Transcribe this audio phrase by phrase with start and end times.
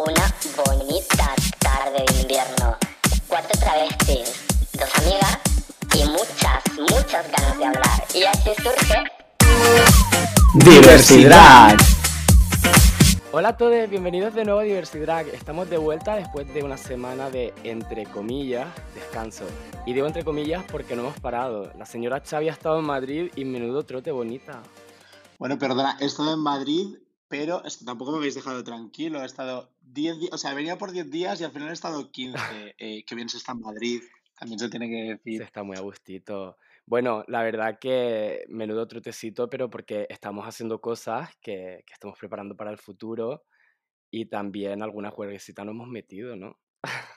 [0.00, 2.76] Una bonita tarde de invierno.
[3.26, 5.38] Cuatro travestis, dos amigas
[5.92, 8.04] y muchas, muchas ganas de hablar.
[8.14, 9.04] Y así surge
[10.54, 11.76] Diversidad.
[13.32, 15.26] Hola a todos, bienvenidos de nuevo a Diversidad.
[15.26, 19.46] Estamos de vuelta después de una semana de, entre comillas, descanso.
[19.84, 21.72] Y digo entre comillas porque no hemos parado.
[21.76, 24.62] La señora Xavi ha estado en Madrid y menudo trote bonita.
[25.40, 26.98] Bueno, perdona, he estado en Madrid,
[27.28, 29.22] pero es que tampoco me habéis dejado tranquilo.
[29.22, 32.10] He estado 10 días, o sea, venía por 10 días y al final he estado
[32.10, 32.38] 15.
[32.78, 34.02] Eh, que bien se está en Madrid,
[34.38, 35.42] también se tiene que Se decir.
[35.42, 36.56] está muy a gustito.
[36.86, 42.56] Bueno, la verdad que menudo trotecito, pero porque estamos haciendo cosas que, que estamos preparando
[42.56, 43.44] para el futuro
[44.10, 46.58] y también alguna jueguecita nos hemos metido, ¿no?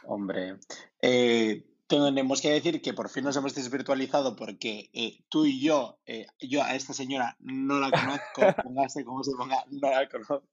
[0.04, 0.57] Hombre,
[1.02, 5.99] eh, tenemos que decir que por fin nos hemos desvirtualizado porque eh, tú y yo,
[6.05, 10.44] eh, yo a esta señora no la conozco, póngase como se ponga, no la conozco.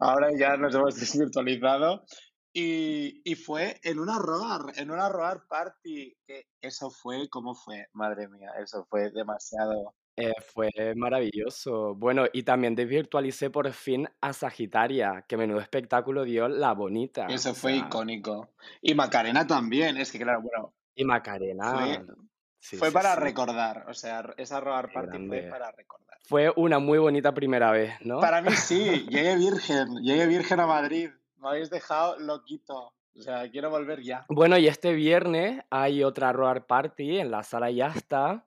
[0.00, 2.04] Ahora ya nos hemos desvirtualizado
[2.52, 7.86] y, y fue en una roar, en una roar party, que eso fue, ¿cómo fue?
[7.92, 9.94] Madre mía, eso fue demasiado.
[10.16, 11.94] Eh, fue maravilloso.
[11.96, 17.26] Bueno, y también desvirtualicé por fin a Sagitaria, que menudo espectáculo dio la bonita.
[17.26, 18.54] Eso O fue sea, icónico.
[18.80, 21.72] Y Macarena también, es que claro, bueno, y Macarena.
[21.72, 22.06] fue,
[22.58, 23.20] Sí, fue sí, para sí.
[23.20, 26.18] recordar, o sea, esa roar Qué party fue para recordar.
[26.26, 28.20] Fue una muy bonita primera vez, ¿no?
[28.20, 33.50] Para mí sí, llegué virgen, llegué virgen a Madrid, me habéis dejado loquito, o sea,
[33.50, 34.24] quiero volver ya.
[34.28, 38.46] Bueno, y este viernes hay otra Roar Party en la sala Yasta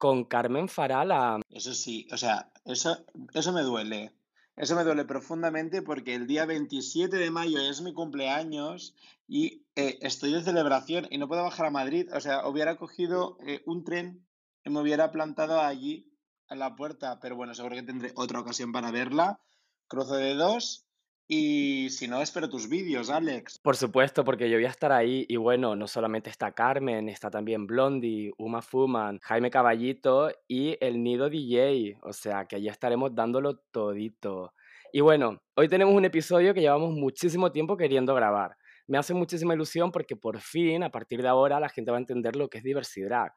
[0.00, 1.42] con Carmen Farala.
[1.50, 4.14] Eso sí, o sea, eso, eso me duele,
[4.56, 8.94] eso me duele profundamente porque el día 27 de mayo es mi cumpleaños
[9.28, 13.36] y eh, estoy de celebración y no puedo bajar a Madrid, o sea, hubiera cogido
[13.46, 14.26] eh, un tren
[14.64, 16.10] y me hubiera plantado allí
[16.48, 19.38] en la puerta, pero bueno, seguro que tendré otra ocasión para verla,
[19.86, 20.86] cruzo de dos
[21.32, 23.60] y si no, espero tus vídeos, Alex.
[23.60, 27.30] Por supuesto, porque yo voy a estar ahí y bueno, no solamente está Carmen, está
[27.30, 33.14] también Blondie, Uma Fuman, Jaime Caballito y el Nido DJ, o sea que allí estaremos
[33.14, 34.54] dándolo todito.
[34.92, 38.56] Y bueno, hoy tenemos un episodio que llevamos muchísimo tiempo queriendo grabar.
[38.88, 42.00] Me hace muchísima ilusión porque por fin, a partir de ahora, la gente va a
[42.00, 43.28] entender lo que es diversidad.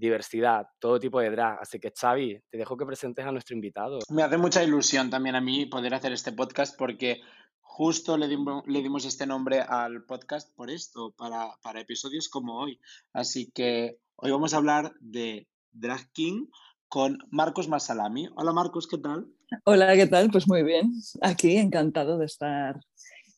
[0.00, 1.60] Diversidad, todo tipo de drag.
[1.60, 3.98] Así que Xavi, te dejo que presentes a nuestro invitado.
[4.08, 7.20] Me hace mucha ilusión también a mí poder hacer este podcast porque
[7.60, 12.58] justo le dimos, le dimos este nombre al podcast por esto, para, para episodios como
[12.58, 12.80] hoy.
[13.12, 16.46] Así que hoy vamos a hablar de Drag King
[16.88, 18.28] con Marcos Masalami.
[18.36, 19.28] Hola Marcos, ¿qué tal?
[19.64, 20.30] Hola, ¿qué tal?
[20.30, 20.92] Pues muy bien.
[21.20, 22.80] Aquí encantado de estar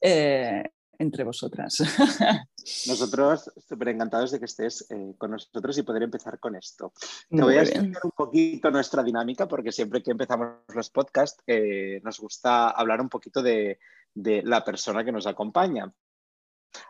[0.01, 0.63] eh,
[0.99, 1.79] entre vosotras.
[2.87, 6.93] Nosotros súper encantados de que estés eh, con nosotros y poder empezar con esto.
[7.29, 7.75] Te Muy voy a bien.
[7.75, 13.01] explicar un poquito nuestra dinámica porque siempre que empezamos los podcasts eh, nos gusta hablar
[13.01, 13.79] un poquito de,
[14.15, 15.93] de la persona que nos acompaña.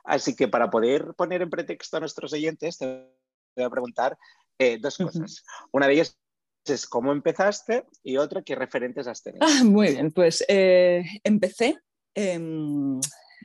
[0.05, 3.09] Así que para poder poner en pretexto a nuestros oyentes, te
[3.57, 4.17] voy a preguntar
[4.59, 5.45] eh, dos cosas.
[5.73, 6.19] Una de ellas
[6.65, 9.45] es cómo empezaste y otra qué referentes has tenido.
[9.45, 11.79] Ah, muy bien, pues eh, empecé
[12.15, 13.01] em,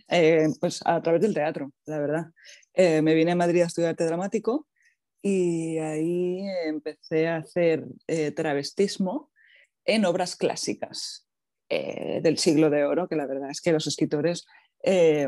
[0.09, 2.25] eh, pues a través del teatro, la verdad.
[2.73, 4.67] Eh, me vine a Madrid a estudiar arte dramático
[5.21, 9.31] y ahí empecé a hacer eh, travestismo
[9.85, 11.23] en obras clásicas
[11.69, 14.45] del siglo de oro, que la verdad es que los escritores
[14.83, 15.27] eh,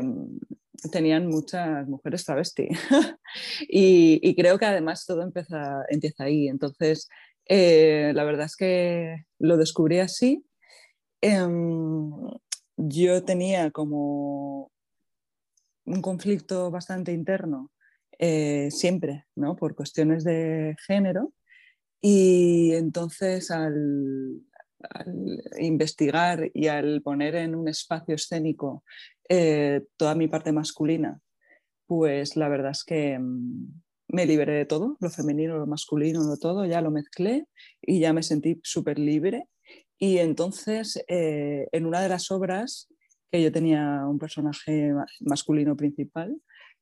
[0.90, 2.68] tenían muchas mujeres travesti.
[3.68, 5.84] y, creo que además todo empieza,
[6.18, 6.48] ahí.
[6.48, 7.08] Entonces,
[7.46, 10.46] la verdad es que lo descubrí así.
[11.20, 12.10] Em,
[12.82, 14.70] yo tenía como
[15.84, 17.70] un conflicto bastante interno
[18.18, 19.56] eh, siempre, ¿no?
[19.56, 21.32] Por cuestiones de género.
[22.00, 24.42] Y entonces al,
[25.58, 28.82] investigar y al poner en un espacio escénico
[29.28, 31.20] eh, toda mi parte masculina,
[31.86, 36.36] pues la verdad es que mm, me liberé de todo, lo femenino, lo masculino, lo
[36.38, 37.46] todo, ya lo mezclé
[37.82, 39.48] y ya me sentí súper libre.
[40.02, 42.88] Y entonces, eh, en una de las obras,
[43.30, 46.34] que yo tenía un personaje ma- masculino principal,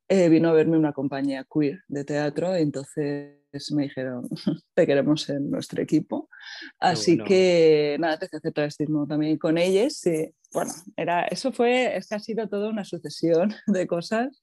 [0.09, 3.35] eh, vino a verme una compañía queer de teatro y entonces
[3.75, 4.26] me dijeron,
[4.75, 6.31] te queremos en nuestro equipo.
[6.79, 7.25] Así bueno.
[7.25, 10.00] que nada, empecé a hacer travestismo también con ellas.
[10.06, 14.41] y, bueno, era, eso fue, es que ha sido toda una sucesión de cosas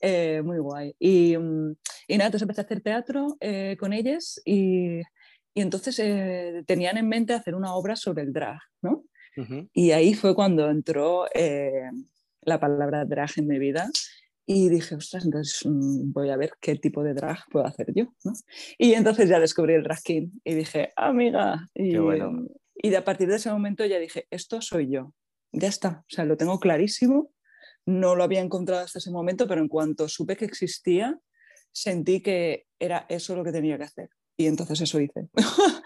[0.00, 0.94] eh, muy guay.
[0.98, 1.74] Y, mm,
[2.06, 5.00] y nada, entonces empecé a hacer teatro eh, con ellas y,
[5.54, 9.04] y entonces eh, tenían en mente hacer una obra sobre el drag, ¿no?
[9.72, 11.88] Y ahí fue cuando entró eh,
[12.42, 13.88] la palabra drag en mi vida
[14.44, 18.12] Y dije, ostras, entonces mm, voy a ver qué tipo de drag puedo hacer yo.
[18.24, 18.32] ¿no?
[18.76, 21.66] Y entonces ya descubrí el drag king y dije, amiga.
[21.74, 22.46] Y, Qué bueno.
[22.74, 25.14] y a partir de ese momento ya dije, esto soy yo.
[25.52, 27.30] Ya está, o sea, lo tengo clarísimo.
[27.86, 31.18] no lo había encontrado hasta ese momento, pero en cuanto supe que existía,
[31.72, 34.10] sentí que era eso lo que tenía que hacer.
[34.36, 35.28] Y entonces eso hice.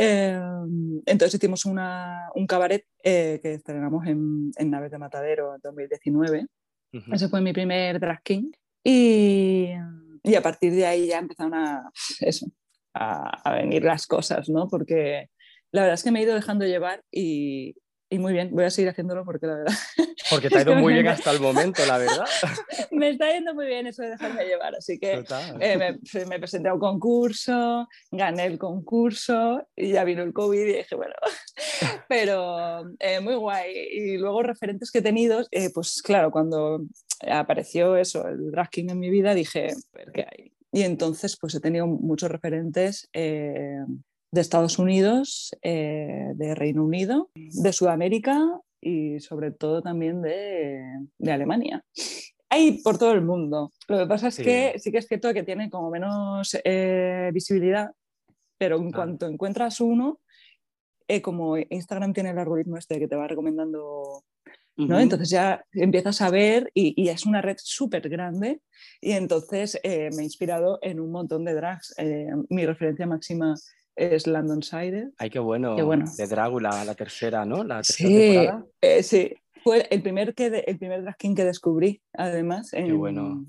[0.00, 5.60] Em, entonces hicimos una, un cabaret eh, que estrenamos en, en, Naves de Matadero en
[5.60, 6.46] 2019.
[7.12, 8.52] Ese fue mi primer drag king.
[8.84, 9.70] Y,
[10.22, 11.90] y, a partir de ahí ya empezaron a,
[12.20, 12.46] eso,
[12.94, 14.68] a, a venir las cosas, ¿no?
[14.68, 15.30] Porque
[15.72, 17.74] la verdad es que me he ido dejando llevar y,
[18.10, 19.74] y muy bien, voy a seguir haciéndolo porque la verdad.
[20.30, 22.26] Porque te ha ido muy bien hasta el momento, la verdad.
[22.90, 25.24] me está yendo muy bien eso de dejarme llevar, así que
[25.60, 30.60] eh, me, me, presenté a un concurso, gané el concurso y ya vino el COVID
[30.60, 31.14] y dije, bueno,
[32.08, 33.72] pero eh, muy guay.
[33.90, 36.82] Y luego referentes que he tenido, eh, pues claro, cuando
[37.30, 40.52] apareció eso, el drag king en mi vida, dije, ver qué hay.
[40.72, 43.08] Y entonces pues he tenido muchos referentes
[44.30, 48.38] de Estados Unidos, eh, de Reino Unido, de Sudamérica
[48.80, 50.82] y sobre todo también de,
[51.18, 51.84] de, Alemania.
[52.50, 53.72] Hay por todo el mundo.
[53.88, 57.90] Lo que pasa es que sí que es cierto que tiene como menos eh, visibilidad,
[58.58, 60.20] pero en cuanto encuentras uno,
[61.08, 64.24] eh, como Instagram tiene el algoritmo este que te va recomendando
[64.76, 65.00] ¿no?
[65.00, 68.60] Entonces ya empiezas a ver y, y es una red súper grande
[69.00, 71.96] y entonces me he inspirado en un montón de drags.
[72.48, 73.56] mi referencia máxima
[73.98, 75.10] es London Side.
[75.18, 75.74] Ay, qué bueno.
[75.74, 77.64] De Drácula, la tercera, ¿no?
[77.64, 78.66] La tercera sí, temporada.
[78.80, 83.44] Eh, sí, fue el primer, que el primer drag king que descubrí, además, en, bueno.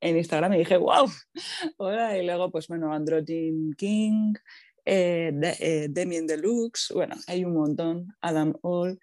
[0.00, 1.08] en Instagram y dije, wow,
[1.78, 4.34] hola, y luego, pues bueno, Androgen King,
[4.84, 8.98] eh, eh, Demian Deluxe, bueno, hay un montón, Adam All,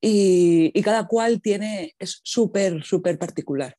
[0.00, 3.76] y, y cada cual tiene, es súper, súper particular.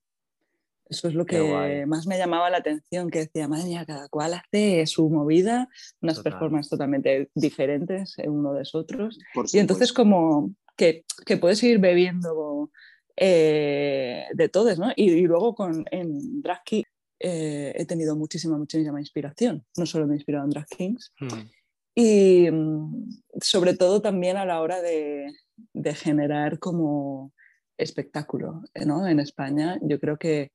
[0.89, 4.33] Eso es lo que más me llamaba la atención, que decía, madre mía, cada cual
[4.33, 5.67] hace su movida,
[6.01, 9.19] unas performances totalmente diferentes uno de otros.
[9.53, 12.71] Y entonces como que, que puedes ir bebiendo
[13.15, 14.91] eh, de todos, ¿no?
[14.95, 16.83] Y, luego con, en Drag King
[17.19, 19.65] eh, he tenido muchísima, muchísima inspiración.
[19.75, 21.13] No solo me he inspirado en Drag Kings.
[21.19, 21.49] Hmm.
[21.95, 23.09] Y mm,
[23.41, 25.33] sobre todo también a la hora de,
[25.73, 27.33] de generar como
[27.77, 29.07] espectáculo ¿no?
[29.07, 29.79] en España.
[29.81, 30.51] Yo creo que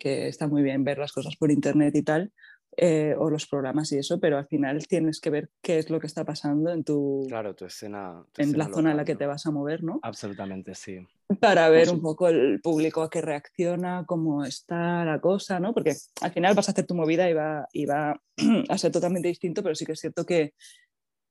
[0.00, 2.32] que está muy bien ver las cosas por internet y tal,
[2.76, 6.00] eh, o los programas y eso, pero al final tienes que ver qué es lo
[6.00, 8.24] que está pasando en tu, claro, tu escena.
[8.38, 10.00] en la zona en la que te vas a mover, ¿no?
[10.02, 10.98] Absolutamente, sí.
[11.40, 15.74] Para ver un poco el público a qué reacciona, cómo está la cosa, ¿no?
[15.74, 18.20] Porque al final vas a hacer tu movida y va, y va
[18.68, 20.54] a ser totalmente distinto, pero sí que es cierto que,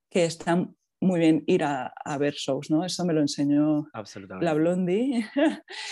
[0.10, 0.70] que está
[1.02, 2.86] muy bien ir a, a, ver shows, ¿no?
[2.86, 3.90] Eso me lo enseñó
[4.42, 5.26] la Blondie.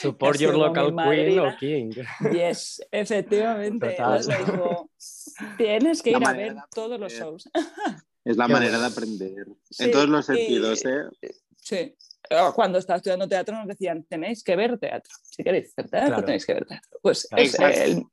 [0.02, 1.92] Support your local queen o king.
[2.32, 3.96] Yes, efectivamente.
[4.28, 4.90] Dijo,
[5.58, 7.50] tienes que ir a ver todos los shows.
[8.26, 9.48] Es la manera de aprender,
[9.80, 11.04] en todos los sentidos, ¿eh?
[11.56, 11.96] Sí.
[12.56, 15.14] Cuando estaba estudiando teatro nos decían, tenéis que ver teatro.
[15.24, 17.00] Si queréis ver teatro, tenéis que ver teatro.
[17.02, 18.04] Pues es el,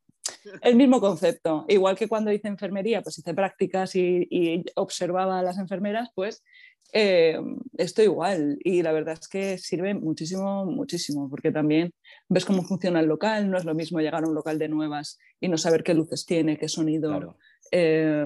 [0.62, 1.64] el mismo concepto.
[1.68, 6.42] Igual que cuando hice enfermería, pues hice prácticas y, observaba a las enfermeras, pues
[6.92, 7.40] eh,
[7.76, 8.58] esto igual.
[8.62, 11.92] Y la verdad es que sirve muchísimo, muchísimo, porque también
[12.28, 13.50] ves cómo funciona el local.
[13.50, 16.26] No es lo mismo llegar a un local de nuevas y no saber qué luces
[16.26, 17.36] tiene, qué sonido,
[17.76, 18.24] eh,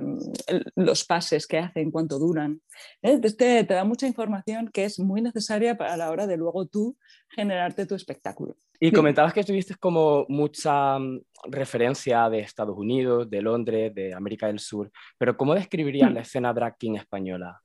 [0.77, 2.61] los pases que hacen, cuánto duran.
[3.01, 3.19] ¿eh?
[3.19, 6.99] Te, te da mucha información que es muy necesaria para la hora de luego tú
[7.31, 8.57] generarte tu espectáculo.
[8.79, 14.49] Y comentabas que tuviste como mucha mm, referencia de Estados Unidos, de Londres, de América
[14.49, 17.59] del Sur, pero ¿cómo describirías la escena drag king española?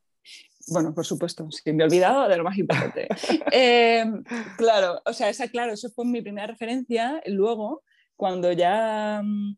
[0.70, 3.10] Bueno, por supuesto, sí, me he olvidado de lo más importante.
[3.52, 4.24] Em,
[4.58, 7.22] claro, o sea, esa, claro, eso fue mi primera referencia.
[7.26, 7.84] Luego,
[8.16, 9.58] cuando ya mm,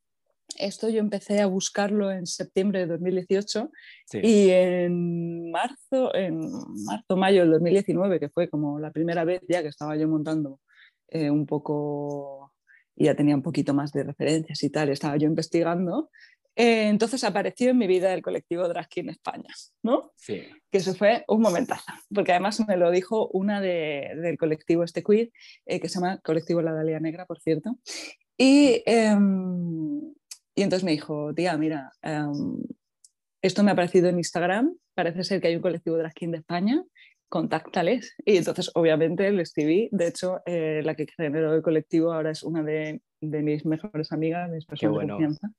[0.58, 3.72] esto yo empecé a buscarlo en septiembre de 2018
[4.14, 6.40] y en marzo, en
[6.86, 10.60] marzo, mayo del 2019, que fue como la primera vez ya que estaba yo montando
[11.10, 12.54] eh, un poco,
[12.96, 16.10] y ya tenía un poquito más de referencias y tal, estaba yo investigando,
[16.56, 20.14] eh, entonces apareció en mi vida el colectivo Drag King España, ¿no?
[20.16, 20.44] Sí.
[20.72, 25.04] Que eso fue un momentazo, porque además me lo dijo una de, del colectivo este
[25.04, 25.32] queer,
[25.66, 27.78] eh, que se llama Colectivo La Dalia Negra, por cierto,
[28.38, 30.14] y, em,
[30.56, 32.58] y entonces me dijo, tía, mira, em,
[33.42, 36.38] esto me ha aparecido en Instagram, parece ser que hay un colectivo Drag King de
[36.38, 36.84] España,
[37.30, 38.16] contáctales.
[38.26, 39.90] Y entonces, obviamente, le escribí.
[39.92, 44.12] De hecho, eh, la que generó el colectivo ahora es una de, de mis mejores
[44.12, 45.50] amigas, mis personas de confianza.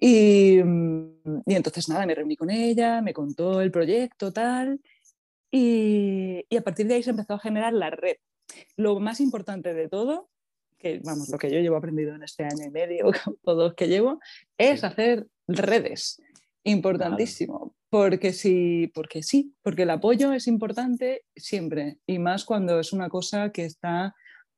[0.00, 4.80] Y, y, entonces, nada, me reuní con ella, me contó el proyecto, tal.
[5.50, 8.16] Y, y, a partir de ahí se empezó a generar la red.
[8.76, 10.30] Lo más importante de todo,
[10.78, 13.10] que vamos, lo que yo llevo aprendido en este año y medio,
[13.42, 14.20] todo que llevo,
[14.58, 16.20] es hacer redes.
[16.64, 17.74] Importantísimo.
[17.88, 23.08] Porque sí, porque sí, porque el apoyo es importante siempre y más cuando es una
[23.08, 24.14] cosa que está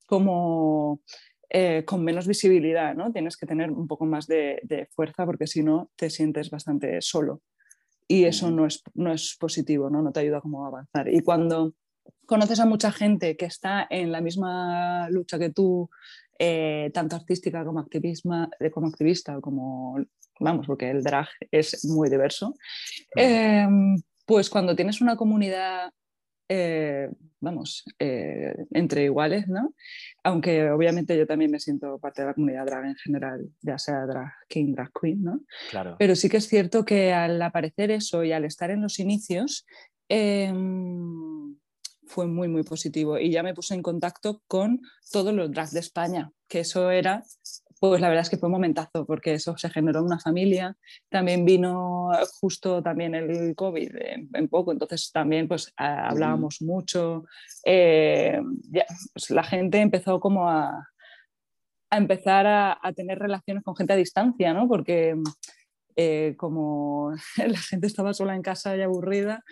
[0.06, 1.02] como
[1.50, 3.12] eh, con menos visibilidad, ¿no?
[3.12, 7.42] Tienes que tener un poco más de, fuerza porque si no te sientes bastante solo.
[8.06, 10.00] Y eso no es, no es positivo, ¿no?
[10.00, 11.12] No te ayuda como a avanzar.
[11.12, 11.74] Y cuando
[12.26, 15.88] conoces a mucha gente que está en la misma lucha que tú,
[16.38, 19.96] eh, tanto artística como, activismo, eh, como activista, como,
[20.38, 22.54] vamos, porque el drag es muy diverso,
[23.16, 23.96] em,
[24.26, 25.90] pues cuando tienes una comunidad
[26.50, 27.10] eh,
[27.40, 29.74] vamos, entre iguales, ¿no?
[30.24, 34.06] Aunque obviamente yo también me siento parte de la comunidad drag en general, ya sea
[34.06, 35.40] drag king, drag queen, ¿no?
[35.70, 35.96] Claro.
[35.98, 39.66] Pero sí que es cierto que al aparecer eso y al estar en los inicios,
[40.08, 41.47] em,
[42.08, 43.18] fue muy, muy positivo.
[43.18, 44.80] Y ya me puse en contacto con
[45.12, 47.22] todos los drags de España, que eso era,
[47.80, 50.76] pues la verdad es que fue un momentazo, porque eso se generó una familia.
[51.08, 52.10] También vino
[52.40, 53.90] justo también el COVID
[54.34, 57.24] en, poco, entonces también pues hablábamos mucho.
[57.64, 58.40] Eh,
[59.12, 60.88] pues, la gente empezó como a,
[61.90, 64.66] a empezar a, tener relaciones con gente a distancia, ¿no?
[64.68, 65.16] Porque
[65.96, 69.44] eh, como la gente estaba sola en casa y aburrida,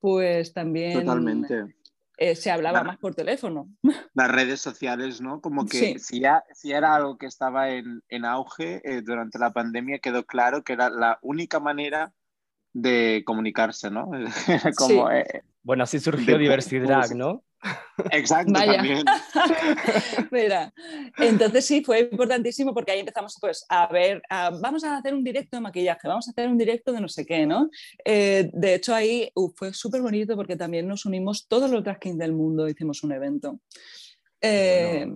[0.00, 1.00] pues también...
[1.00, 1.79] Totalmente.
[2.22, 3.70] Eh, se hablaba más por teléfono.
[4.14, 5.40] Las redes sociales, ¿no?
[5.40, 9.54] Como que si, ya, si era algo que estaba en, en auge eh, durante la
[9.54, 12.12] pandemia, quedó claro que era la única manera
[12.74, 14.10] de comunicarse, ¿no?
[14.76, 17.42] Como, eh, bueno, así surgió Diversidad, ¿no?
[18.10, 19.04] Exacto, también.
[20.30, 20.72] Mira,
[21.18, 24.22] entonces sí, fue importantísimo porque ahí empezamos pues a ver,
[24.60, 27.26] vamos a hacer un directo de maquillaje, vamos a hacer un directo de no sé
[27.26, 27.68] qué, ¿no?
[28.04, 32.32] Eh, de hecho ahí fue súper bonito porque también nos unimos todos los drag del
[32.32, 33.60] mundo, hicimos un evento.
[34.42, 35.06] Eh,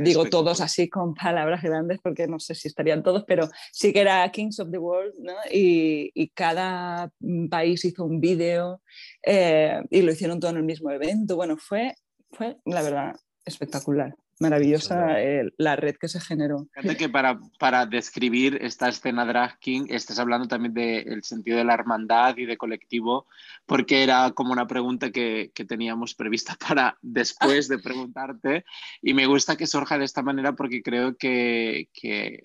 [0.00, 4.00] digo todos así con palabras grandes porque no sé si estarían todos, pero sí que
[4.00, 5.34] era Kings of the World ¿no?
[5.50, 7.10] y, y, cada
[7.50, 8.80] país hizo un vídeo
[9.24, 11.36] eh, y lo hicieron todo en el mismo evento.
[11.36, 11.94] Bueno, fue,
[12.30, 16.66] fue la verdad espectacular maravillosa eh, la red que se generó.
[16.74, 21.64] Fíjate que para, para describir esta escena drag king estás hablando también del sentido de
[21.64, 23.26] la hermandad y de colectivo,
[23.64, 28.64] porque era como una pregunta que, que teníamos prevista para después de preguntarte
[29.00, 32.42] y me gusta que surja de esta manera porque creo que, que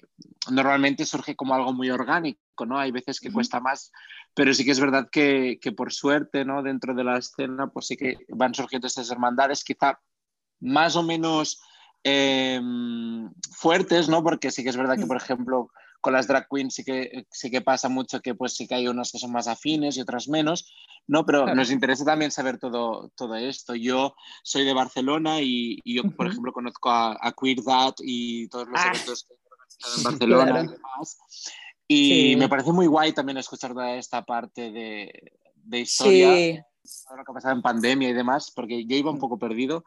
[0.49, 2.79] normalmente surge como algo muy orgánico, ¿no?
[2.79, 3.91] Hay veces que cuesta más,
[4.33, 6.63] pero sí que es verdad que, que por suerte, ¿no?
[6.63, 9.99] Dentro de la escena, pues sí que van surgiendo estas hermandades, quizá
[10.61, 11.59] más o menos
[12.03, 14.23] Em, fuertes, ¿no?
[14.23, 15.69] Porque sí que es verdad que, por ejemplo,
[16.01, 18.87] con las drag queens sí que, sí que pasa mucho que pues sí que hay
[18.87, 20.73] unas que son más afines y otras menos,
[21.05, 21.25] ¿no?
[21.27, 23.75] Pero nos interesa también saber todo, todo esto.
[23.75, 28.79] Yo soy de Barcelona y, yo, por ejemplo, conozco a, Queer That y todos los
[28.79, 28.91] ah.
[28.93, 31.17] eventos que he en Barcelona y demás.
[31.87, 36.33] Y me parece muy guay también escuchar toda esta parte de, de historia.
[36.33, 39.21] Sí lo que ha pasado en pandemia y demás, porque yo iba un mm.
[39.21, 39.83] poco perdido,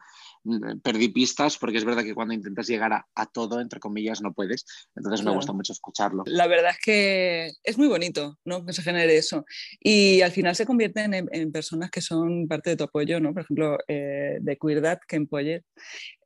[0.83, 4.65] perdí pistas, porque es verdad que cuando intentas llegar a, todo, entre comillas, no puedes.
[4.95, 6.23] Entonces me gusta mucho escucharlo.
[6.25, 8.65] La verdad es que es muy bonito ¿no?
[8.65, 9.45] que se genere eso.
[9.79, 13.33] Y al final se convierten en, personas que son parte de tu apoyo, ¿no?
[13.33, 15.63] Por ejemplo, eh, de Queerdad, Ken Poyer,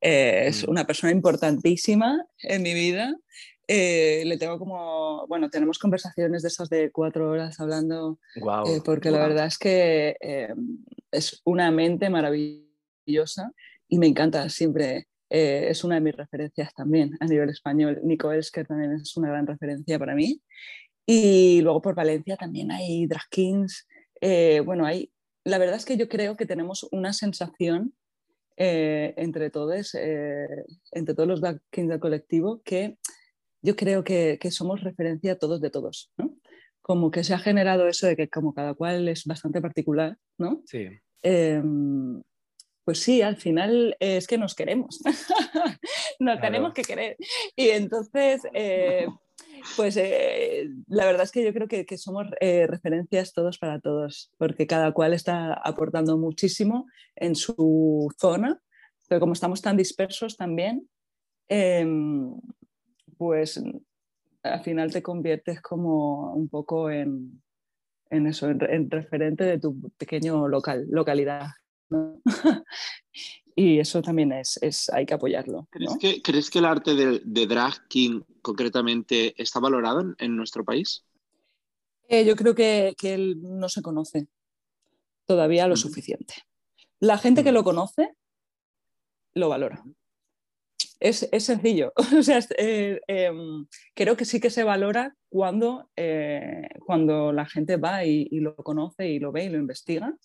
[0.01, 0.71] eh, es mm.
[0.71, 3.15] una persona importantísima en mi vida.
[3.71, 9.11] Eh, le tengo como, bueno, tenemos conversaciones de esas de cuatro horas hablando, eh, porque
[9.11, 10.55] la verdad es que eh,
[11.11, 13.51] es una mente maravillosa
[13.89, 15.07] y me encanta siempre.
[15.29, 17.99] es una de mis referencias también a nivel español.
[18.03, 20.41] Nico Elsker también es una gran referencia para mí.
[21.05, 23.87] Y luego por Valencia también hay drag kings.
[24.65, 25.11] bueno, hay,
[25.43, 27.93] la verdad es que yo creo que tenemos una sensación
[28.57, 32.97] entre todos, entre todos los drag kings del colectivo, que
[33.61, 36.35] yo creo que, que, somos referencia todos de todos, ¿no?
[36.81, 40.61] Como que se ha generado eso de que como cada cual es bastante particular, ¿no?
[40.65, 40.87] Sí.
[41.21, 42.21] Em,
[42.89, 44.99] pues sí, al final es que nos queremos,
[46.19, 47.17] nos tenemos que querer.
[47.55, 49.05] Y entonces, eh,
[49.77, 53.79] pues eh, la verdad es que yo creo que, que somos eh, referencias todos para
[53.79, 58.59] todos, porque cada cual está aportando muchísimo en su zona,
[59.07, 60.89] pero como estamos tan dispersos también,
[61.47, 62.33] em,
[63.19, 63.61] pues
[64.41, 67.39] al final te conviertes como un poco en,
[68.09, 71.49] eso, en, referente de tu pequeño local, localidad.
[73.55, 75.67] y eso también es, hay que apoyarlo.
[75.71, 81.05] ¿Crees, que, ¿crees que el arte de, drag king concretamente está valorado en, nuestro país?
[82.07, 84.27] Eh, yo creo que, que no se conoce
[85.25, 86.33] todavía lo suficiente.
[86.99, 88.15] La gente que lo conoce
[89.33, 89.83] lo valora
[90.99, 91.93] es, es sencillo.
[92.17, 93.65] o sea, eh, em,
[93.95, 99.07] creo que sí que se valora cuando, eh, cuando la gente va y, lo conoce
[99.07, 100.15] y lo ve y lo investiga.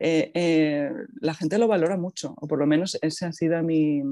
[0.00, 4.02] Eh, la gente lo valora mucho, o por lo menos ese ha sido mi,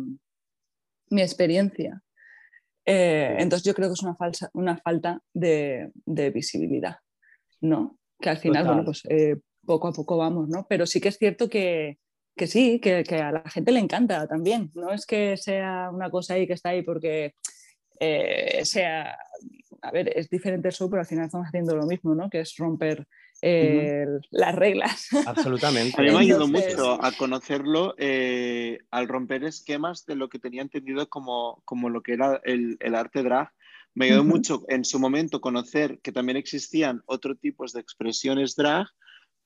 [1.10, 2.02] mi experiencia.
[2.84, 5.90] Eh, entonces yo creo que es una, falsa, una falta de,
[6.34, 6.96] visibilidad,
[7.60, 7.98] ¿no?
[8.20, 10.66] Que al final, bueno, pues eh, poco a poco vamos, ¿no?
[10.68, 11.98] Pero sí que es cierto que,
[12.36, 14.70] que sí, que, que, a la gente le encanta también.
[14.74, 17.34] No es que sea una cosa ahí que está ahí porque
[18.00, 19.16] eh, sea,
[19.82, 22.28] a ver, es diferente el show, pero al final estamos haciendo lo mismo, ¿no?
[22.28, 23.06] Que es romper
[23.42, 25.08] eh, las reglas.
[25.26, 26.00] Absolutamente.
[26.00, 30.38] A mí me ha ayudado mucho a conocerlo eh, al romper esquemas de lo que
[30.38, 33.50] tenía entendido como, como lo que era el, el arte drag.
[33.94, 38.86] Me ayudó mucho en su momento conocer que también existían otros tipos de expresiones drag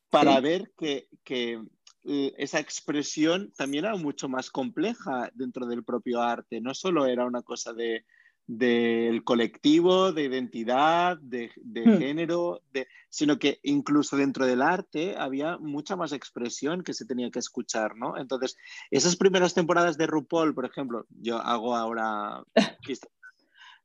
[0.09, 1.61] para ver que, que
[2.05, 6.61] eh, esa expresión también era mucho más compleja dentro del propio arte.
[6.61, 8.05] No solo era una cosa de,
[8.47, 11.99] del colectivo, de identidad, de, hmm.
[11.99, 17.31] género, de, sino que incluso dentro del arte había mucha más expresión que se tenía
[17.31, 18.17] que escuchar, ¿no?
[18.17, 18.57] Entonces,
[18.91, 22.45] esas primeras temporadas de RuPaul, por ejemplo, yo hago ahora,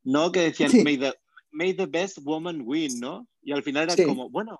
[0.04, 0.32] ¿no?
[0.32, 0.72] Que decían,
[1.52, 3.28] may, the, best woman win, ¿no?
[3.42, 4.60] Y al final era como, bueno,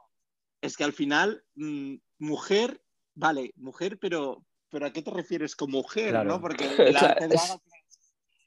[0.62, 2.82] es que al final, mm, mujer,
[3.14, 6.42] vale, mujer, pero, pero ¿a qué te refieres con mujer, ¿no?
[6.42, 7.38] Porque el arte de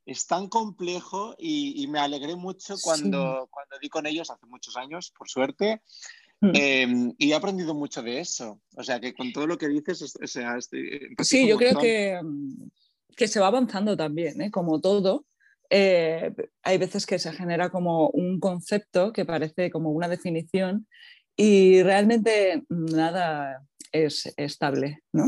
[0.06, 5.12] es tan complejo y, me alegré mucho cuando, cuando di con ellos hace muchos años,
[5.16, 5.82] por suerte.
[6.40, 6.50] Mm.
[6.54, 8.60] Em, y he aprendido mucho de eso.
[8.76, 12.70] O sea, que con todo lo que dices, o sea, sí, yo creo que, mm,
[13.16, 14.50] que, se va avanzando también, ¿eh?
[14.50, 15.24] como todo.
[15.70, 20.86] Eh, hay veces que se genera como un concepto que parece como una definición
[21.36, 25.24] y realmente nada es estable, ¿no?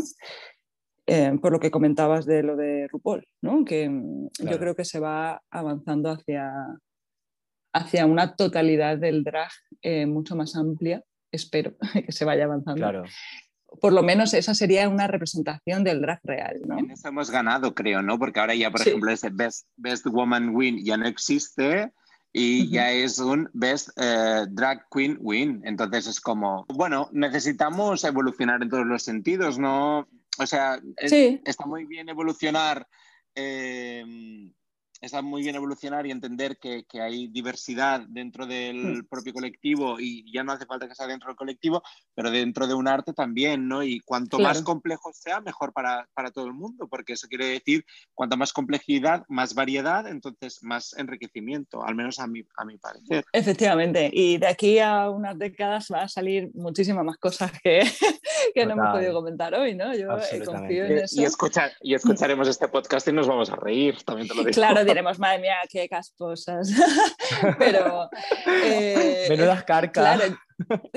[1.09, 3.65] Eh, por lo que comentabas de lo de RuPaul, ¿no?
[3.65, 6.53] que mm, yo creo que se va avanzando hacia,
[7.73, 9.51] hacia una totalidad del drag
[9.83, 12.81] eh, mucho más amplia, espero que se vaya avanzando.
[12.81, 13.05] Claro.
[13.81, 16.61] Por lo menos esa sería una representación del drag real.
[16.67, 16.79] ¿no?
[16.79, 18.19] En eso hemos ganado, creo, ¿no?
[18.19, 21.93] Porque ahora ya, por ejemplo, ese Best, Best Woman Win ya no existe
[22.33, 25.63] y ya es un Best eh, Drag Queen Win.
[25.65, 30.09] Entonces es como, bueno, necesitamos evolucionar en todos los sentidos, ¿no?
[30.39, 32.87] O sea, está muy bien evolucionar
[33.35, 34.05] eh,
[35.01, 39.07] está muy bien evolucionar y entender que, que hay diversidad dentro del hmm.
[39.09, 41.83] propio colectivo y ya no hace falta que sea dentro del colectivo,
[42.15, 43.83] pero dentro de un arte también, ¿no?
[43.83, 47.85] Y cuanto más complejo sea, mejor para, para, todo el mundo, porque eso quiere decir,
[48.15, 53.25] cuanta más complejidad, más variedad, entonces más enriquecimiento, al menos a mi, a mi parecer.
[53.33, 57.81] Efectivamente, y de aquí a unas décadas va a salir muchísimas más cosas que,
[58.55, 59.95] que no hemos podido comentar hoy, ¿no?
[59.95, 60.09] Yo
[60.45, 61.21] confío en eso.
[61.21, 64.55] Y, escuchar, y escucharemos este podcast y nos vamos a reír, también te lo digo.
[64.55, 66.71] Claro, diremos, madre mía, qué casposas.
[67.59, 68.09] Pero.
[68.47, 70.19] Eh, Menudas carcas.
[70.19, 70.37] Claro,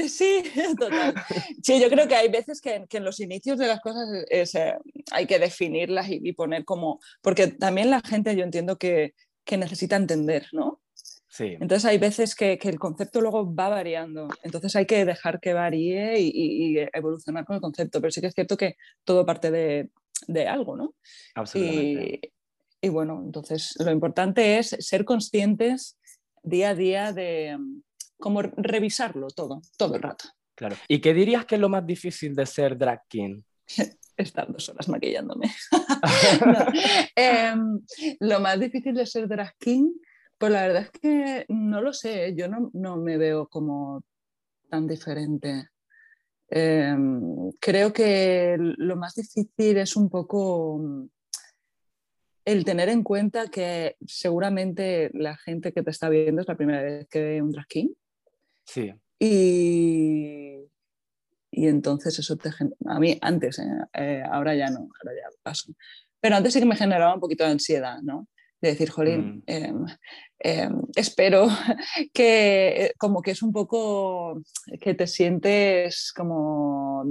[0.08, 0.44] sí,
[0.80, 1.14] total.
[1.62, 4.78] Sí, yo creo que hay veces que, que en los inicios de las cosas eh,
[5.12, 7.00] hay que definirlas y, poner como.
[7.22, 10.82] Porque también la gente, yo entiendo que, que necesita entender, ¿no?
[11.28, 11.58] Sí.
[11.60, 15.54] Entonces hay veces que, que, el concepto luego va variando, entonces hay que dejar que
[15.54, 18.76] varíe y, y, evolucionar con el concepto, pero sí que es cierto que
[19.06, 19.90] todo parte de,
[20.28, 20.96] de algo, ¿no?
[21.36, 22.34] Absolutamente.
[22.82, 25.98] Y bueno, entonces lo importante es ser conscientes
[26.44, 27.82] día a día de mm,
[28.18, 30.26] cómo revisarlo todo, todo el rato.
[30.56, 30.76] Claro.
[30.88, 33.42] ¿Y qué dirías que es lo más difícil de ser drag king?
[34.18, 35.50] Estar dos horas maquillándome.
[37.16, 37.80] Em,
[38.20, 39.94] lo más difícil de ser drag king,
[40.38, 44.04] pues la verdad es que no lo sé, yo no, no me veo como
[44.70, 45.70] tan diferente.
[46.50, 51.08] Em, creo que lo más difícil es un poco mm,
[52.52, 56.82] el tener en cuenta que seguramente la gente que te está viendo es la primera
[56.82, 57.90] vez que ve un drag king.
[58.66, 58.94] Sí.
[59.20, 60.56] Y,
[61.52, 62.50] y entonces eso te
[62.86, 63.68] a mí antes, ¿eh?
[63.94, 65.74] Eh, ahora ya no, ahora ya paso.
[66.20, 68.28] Pero antes sí que me generaba un poquito de ansiedad, ¿no?
[68.62, 69.44] De decir, jolín, mm.
[69.46, 69.86] em,
[70.40, 71.48] em, espero
[72.14, 74.42] que como que es un poco
[74.82, 77.06] que te sientes como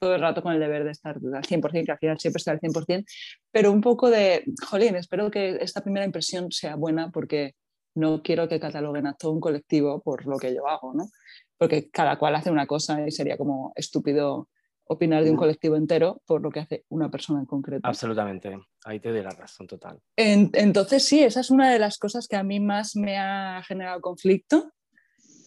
[0.00, 2.52] todo el rato con el deber de estar al 100%, que al final siempre está
[2.52, 3.04] al 100%,
[3.52, 7.54] pero un poco de, jolín, espero que esta primera impresión sea buena porque
[7.94, 11.10] no quiero que cataloguen a todo un colectivo por lo que yo hago, ¿no?
[11.58, 14.48] Porque cada cual hace una cosa y sería como estúpido
[14.84, 17.86] opinar de un colectivo entero por lo que hace una persona en concreto.
[17.86, 20.00] Absolutamente, ahí te doy la razón total.
[20.16, 24.00] entonces sí, esa es una de las cosas que a mí más me ha generado
[24.00, 24.72] conflicto.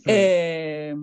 [0.06, 0.10] Mm.
[0.10, 0.96] Eh,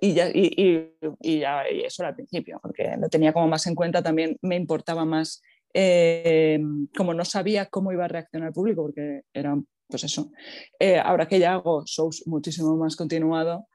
[0.00, 3.74] y, ya, y, y, ya, eso era al principio, porque lo tenía como más en
[3.74, 5.42] cuenta, también me importaba más,
[5.74, 6.60] eh,
[6.96, 9.56] como no sabía cómo iba a reaccionar el público, porque era,
[9.88, 10.30] pues eso,
[10.78, 13.66] eh, ahora que ya hago shows muchísimo más continuado,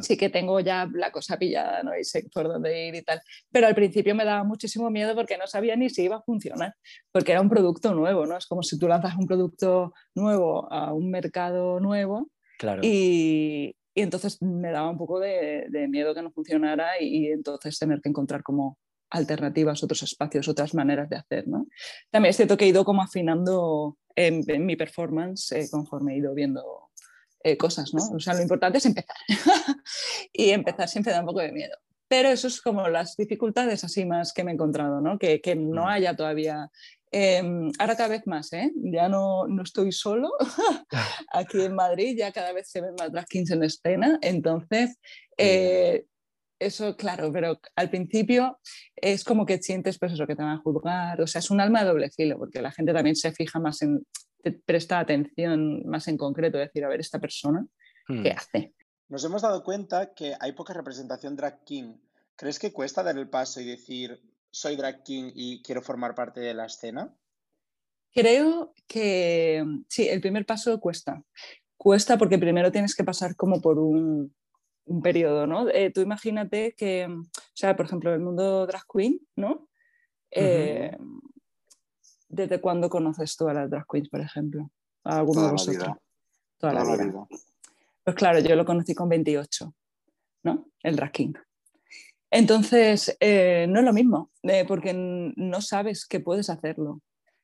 [0.00, 1.96] Sí que tengo ya la cosa pillada, ¿no?
[1.96, 3.20] Y sé por dónde ir y tal.
[3.50, 6.74] Pero al principio me daba muchísimo miedo porque no sabía ni si iba a funcionar,
[7.12, 8.36] porque era un producto nuevo, ¿no?
[8.36, 12.82] Es como si tú lanzas un producto nuevo a un mercado nuevo Claro.
[12.84, 17.26] y, y entonces me daba un poco de, de miedo que no funcionara y, y
[17.28, 18.78] entonces tener que encontrar como
[19.10, 21.66] alternativas, otros espacios, otras maneras de hacer, ¿no?
[22.10, 26.18] También es cierto que he ido como afinando en, en mi performance eh, conforme he
[26.18, 26.62] ido viendo
[27.42, 28.02] eh, cosas, ¿no?
[28.14, 29.16] O sea, lo importante es empezar.
[30.32, 31.76] y empezar siempre da un poco de miedo.
[32.06, 35.18] Pero eso es como las dificultades así más que me he encontrado, ¿no?
[35.18, 35.88] Que, que no Mm.
[35.88, 36.70] haya todavía...
[37.12, 37.42] eh,
[37.78, 38.70] ahora cada vez más, ¿eh?
[38.76, 40.30] Ya no, no estoy solo
[41.32, 44.98] aquí en Madrid, ya cada vez se ven más drag kings en escena, entonces...
[45.36, 46.06] eh,
[46.62, 48.60] eso, claro, pero al principio
[48.94, 51.58] es como que sientes pues eso, que te van a juzgar, o sea, es un
[51.58, 54.06] alma de doble filo, porque la gente también se fija más en,
[54.42, 57.66] te presta atención más en concreto, decir, a ver, esta persona,
[58.10, 58.22] Hmm.
[58.22, 58.74] ¿qué hace?
[59.08, 61.94] Nos hemos dado cuenta que hay poca representación drag king.
[62.36, 66.40] ¿Crees que cuesta dar el paso y decir, soy drag king y quiero formar parte
[66.40, 67.14] de la escena?
[68.12, 71.22] Creo que sí, el primer paso cuesta.
[71.76, 74.34] Cuesta porque primero tienes que pasar como por un,
[74.84, 75.68] un periodo, ¿no?
[75.68, 77.22] Eh, tú imagínate que, o
[77.54, 79.68] sea, por ejemplo, el mundo drag queen, ¿no?
[80.32, 80.96] Eh,
[82.28, 84.70] ¿Desde cuándo conoces tú a las drag queens, por ejemplo?
[85.04, 85.76] A alguno de la vosotros.
[85.78, 86.00] vida.
[86.58, 87.12] Toda la Toda la vida.
[87.12, 87.26] vida.
[88.04, 89.74] Pues claro, yo lo conocí con 28,
[90.44, 90.70] ¿no?
[90.82, 91.32] El drag king.
[92.30, 97.00] Entonces, eh, no es lo mismo, eh, porque no sabes que puedes hacerlo,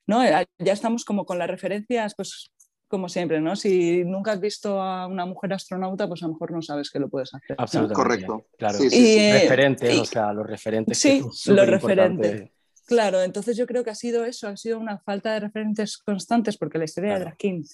[0.07, 0.22] ¿no?
[0.25, 2.53] Eh, Ya estamos como con las referencias, pues
[2.88, 3.57] como siempre, ¿no?
[3.57, 7.01] Si nunca has visto a una mujer astronauta, pues a lo mejor no sabes que
[7.01, 7.57] lo puedes hacer.
[7.59, 7.62] ¿no?
[7.64, 8.27] Absolutamente.
[8.27, 8.46] Correcto.
[8.57, 8.79] Claro.
[8.79, 9.33] Sí, sí, Y, sí.
[9.33, 10.96] referentes, y- o sea, los referentes.
[10.99, 12.51] Sí, que los referentes.
[12.87, 16.57] Claro, entonces yo creo que ha sido eso, ha sido una falta de referentes constantes,
[16.57, 17.37] porque la historia de Claro.
[17.37, 17.64] King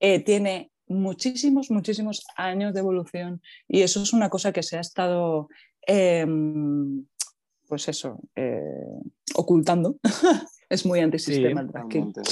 [0.00, 4.80] eh, tiene muchísimos, muchísimos años de evolución y eso es una cosa que se ha
[4.80, 5.48] estado,
[5.88, 7.04] em,
[7.66, 9.00] pues eso, eh,
[9.34, 9.96] ocultando.
[10.68, 11.98] es muy antisistema Sí, el.
[11.98, 12.30] Totalmente.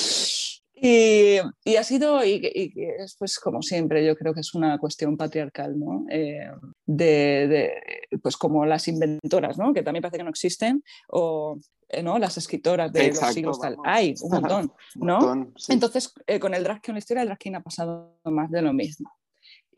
[0.79, 4.77] Y, y ha sido, y, y es pues como siempre, yo creo que es una
[4.79, 6.05] cuestión patriarcal, ¿no?
[6.11, 6.51] Eh,
[6.85, 9.73] de, de, pues como las inventoras, ¿no?
[9.73, 12.19] Que también parece que no existen, o eh, ¿no?
[12.19, 13.77] las escritoras de los Exacto, siglos tal.
[13.77, 13.88] vamos.
[13.88, 15.21] Hay un montón, ¿no?
[15.21, 15.73] Montón, sí.
[15.73, 19.11] Entonces, eh, con el drag la historia del drag ha pasado más de lo mismo.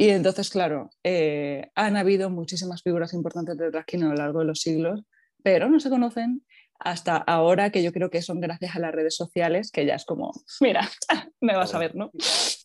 [0.00, 4.44] Y entonces, claro, eh, han habido muchísimas figuras importantes del drag a lo largo de
[4.46, 5.02] los siglos,
[5.42, 6.44] pero no se conocen
[6.78, 10.04] hasta ahora, que yo creo que son gracias a las redes sociales, que ya es
[10.04, 10.30] como,
[10.61, 10.88] mira,
[11.40, 12.12] me vas a ver, ¿no?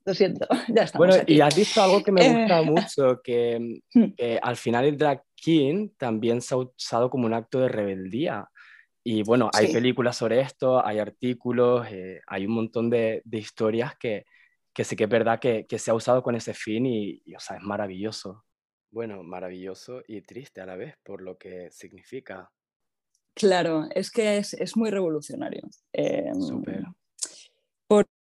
[0.05, 1.33] Lo siento, ya estamos Bueno, aquí.
[1.33, 2.33] y has dicho algo que me Eh.
[2.39, 4.11] gusta mucho, que, Hmm.
[4.15, 8.47] que al final el drag king también se ha usado como un acto de rebeldía.
[9.03, 9.73] Y bueno, hay Sí.
[9.73, 14.25] películas sobre esto, hay artículos, eh, hay un montón de, de historias que,
[14.73, 17.35] que sí que es verdad que, que se ha usado con ese fin y, y,
[17.35, 18.45] o sea, es maravilloso.
[18.91, 22.51] Bueno, maravilloso y triste a la vez por lo que significa.
[23.35, 25.61] Claro, es que es, es muy revolucionario.
[25.91, 26.83] Eh, Súper.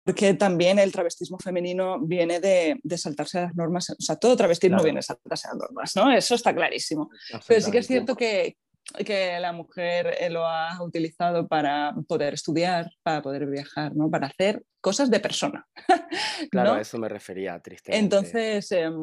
[0.06, 4.76] porque también el travestismo femenino viene de, de saltarse las normas, o sea, todo travestismo
[4.76, 4.84] Claro.
[4.84, 6.12] viene de saltarse las normas, ¿no?
[6.12, 7.10] Eso está clarísimo.
[7.48, 8.56] Pero sí que es cierto que,
[9.06, 14.10] que la mujer eh, lo ha utilizado para poder estudiar, para poder viajar, ¿no?
[14.10, 15.66] Para hacer cosas de persona.
[16.50, 16.76] Claro, ¿no?
[16.76, 18.04] a eso me refería, tristemente.
[18.04, 18.96] Entonces, em,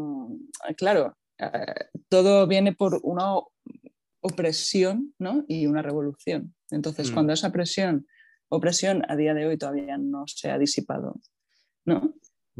[0.77, 3.33] claro, eh, todo viene por una
[4.21, 5.43] opresión ¿no?
[5.47, 6.53] y una revolución.
[6.69, 7.13] Entonces, Mm.
[7.13, 8.07] cuando esa presión,
[8.49, 11.19] opresión a día de hoy todavía no se ha disipado,
[11.85, 12.13] ¿no?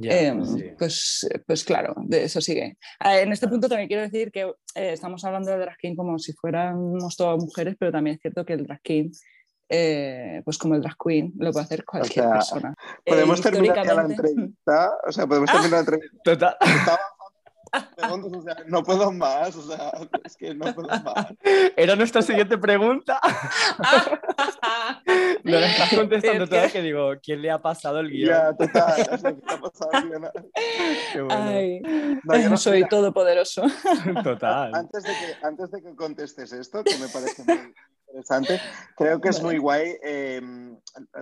[0.10, 0.64] Em, sí.
[0.78, 2.78] pues, pues claro, de eso sigue.
[3.00, 4.42] En este punto también quiero decir que
[4.76, 8.46] eh, estamos hablando de drag king como si fuéramos todas mujeres, pero también es cierto
[8.46, 9.12] que el drag king,
[9.70, 12.76] eh, pues como el drag queen, lo puede hacer cualquier sea, persona.
[13.06, 14.92] Podemos Eh, terminar ya la entrevista.
[15.08, 15.54] O sea, podemos Ah.
[15.54, 16.18] terminar la entrevista.
[16.24, 16.58] Total.
[17.74, 19.56] O sea, no puedo más.
[19.56, 19.92] O sea,
[20.26, 21.28] es que no puedo más.
[21.78, 23.20] Era nuestra siguiente pregunta.
[25.44, 28.30] No la estás contestando Es toda que- que digo, ¿quién le ha pasado el guion?
[28.30, 28.96] Ya, total.
[31.14, 31.44] Qué bueno.
[31.44, 31.82] Ay,
[32.24, 33.64] No, yo no- soy mira, todopoderoso.
[34.24, 34.74] Total.
[34.76, 37.74] Antes de, que, antes de que contestes esto, que me parece muy
[38.12, 38.62] interesante,
[38.96, 39.98] creo que es muy guay.
[40.04, 40.42] eh,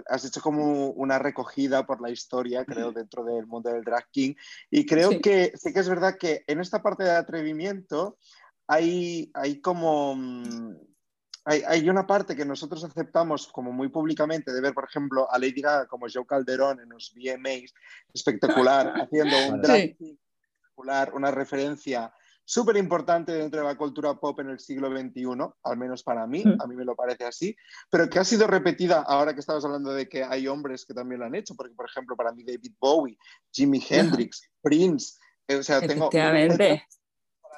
[0.07, 4.33] has hecho como una recogida por la historia, creo, dentro del mundo del drag king.
[4.69, 5.21] Y creo Sí.
[5.21, 8.17] que sí que es verdad que en esta parte de atrevimiento
[8.67, 10.15] hay, hay como.
[10.15, 10.75] mm,
[11.45, 15.39] Hay, hay una parte que nosotros aceptamos como muy públicamente de ver, por ejemplo, a
[15.39, 17.73] Lady Gaga como Joe Calderón en los VMAs,
[18.13, 19.95] espectacular, haciendo un drag Sí.
[19.95, 20.15] king
[20.51, 22.13] espectacular, una referencia
[22.49, 25.23] súper importante dentro de la cultura pop en el siglo XXI,
[25.63, 26.59] al menos para mí, Mm.
[26.59, 27.55] a mí me lo parece así,
[27.91, 31.19] pero que ha sido repetida ahora que estabas hablando de que hay hombres que también
[31.19, 33.19] lo han hecho, porque por ejemplo para mí David Bowie,
[33.51, 36.09] Jimi Hendrix, Prince, eh, o sea, tengo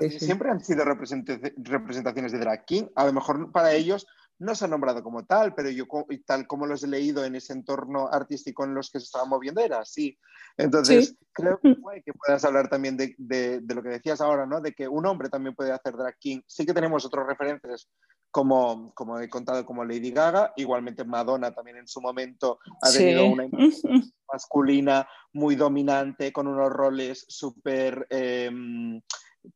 [0.10, 2.88] siempre han sido representaciones de drag king.
[2.96, 4.06] A lo mejor para ellos
[4.42, 5.86] no se ha nombrado como tal, pero yo
[6.26, 9.62] tal como los he leído en ese entorno artístico en los que se estaba moviendo
[9.62, 10.18] era así.
[10.58, 11.76] Entonces, creo que,
[12.06, 14.60] que puedas hablar también de, de, lo que decías ahora, ¿no?
[14.60, 16.42] De que un hombre también puede hacer drag king.
[16.48, 17.88] Sí que tenemos otros referentes,
[18.32, 20.54] como, como he contado, como Lady Gaga.
[20.56, 23.48] Igualmente Madonna también en su momento ha tenido una
[24.34, 28.08] masculina muy dominante, con unos roles súper...
[28.10, 29.00] Em,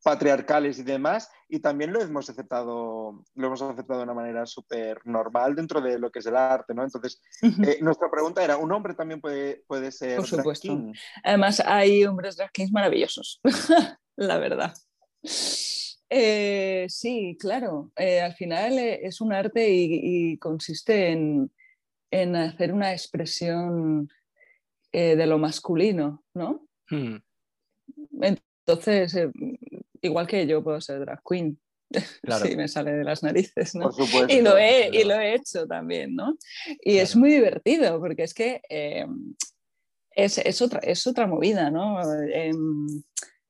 [0.03, 4.99] patriarcales y demás, y también lo hemos aceptado, lo hemos aceptado de una manera súper
[5.05, 6.83] normal dentro de lo que es el arte, ¿no?
[6.83, 10.91] Entonces, eh, nuestra pregunta era, ¿un hombre también puede, puede ser Por supuesto.
[11.23, 13.41] Además, hay hombres drag kings maravillosos,
[14.15, 14.73] la verdad.
[16.09, 21.51] Eh, sí, claro, eh, al final es un arte y, consiste en,
[22.11, 24.09] en, hacer una expresión
[24.91, 26.69] de lo masculino, ¿no?
[26.89, 27.17] Hmm.
[28.21, 29.17] Entonces,
[30.05, 31.59] igual que yo puedo ser drag queen.
[32.23, 32.45] Claro.
[32.45, 33.91] Sí, me sale de las narices, ¿no?
[34.27, 36.35] y, lo he, y lo he hecho también, ¿no?
[36.81, 39.35] Y es muy divertido porque es que em,
[40.11, 41.99] es, es, otra, es otra movida, ¿no?
[42.33, 42.87] Em,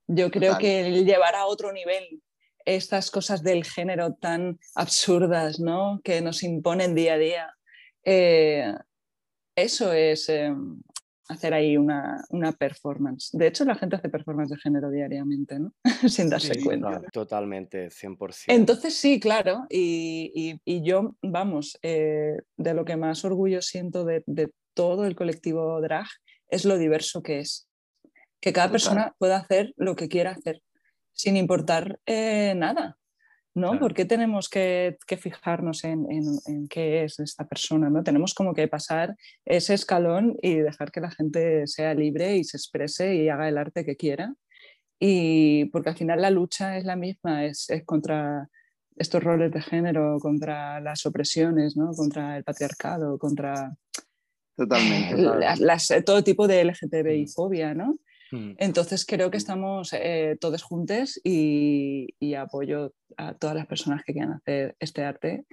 [0.07, 2.21] yo creo que el llevar a otro nivel
[2.65, 6.01] estas cosas del género tan absurdas, ¿no?
[6.03, 7.53] Que nos imponen día a día.
[8.03, 8.73] Eh,
[9.55, 10.81] eso es, em,
[11.27, 13.29] hacer ahí una, una, performance.
[13.33, 15.73] De hecho, la gente hace performance de género diariamente, ¿no?
[16.09, 17.01] Sin darse cuenta.
[17.11, 18.45] Totalmente, 100%.
[18.47, 24.23] Entonces sí, claro, y, y, yo, vamos, eh, de lo que más orgullo siento de,
[24.27, 26.05] de, todo el colectivo drag
[26.49, 27.67] es lo diverso que es.
[28.41, 30.61] Que cada persona pueda hacer lo que quiera hacer,
[31.13, 32.97] sin importar eh, nada.
[33.55, 33.79] ¿No?
[33.79, 36.05] ¿Por qué tenemos que, fijarnos en,
[36.69, 37.89] qué es esta persona?
[37.89, 38.03] ¿no?
[38.03, 39.15] Tenemos como que pasar
[39.45, 43.57] ese escalón y dejar que la gente sea libre y se exprese y haga el
[43.57, 44.35] arte que quiera.
[44.99, 48.49] Y porque al final la lucha es la misma, es, contra
[48.97, 51.91] estos roles de género, contra las opresiones, ¿no?
[51.93, 53.75] contra el patriarcado, contra
[54.55, 56.01] Totalmente.
[56.05, 57.99] todo tipo de LGTBI fobia, ¿no?
[58.35, 58.55] Mm.
[58.57, 64.33] Entonces creo que estamos eh, todos juntos y, apoyo a todas las personas que quieran
[64.33, 65.45] hacer este arte.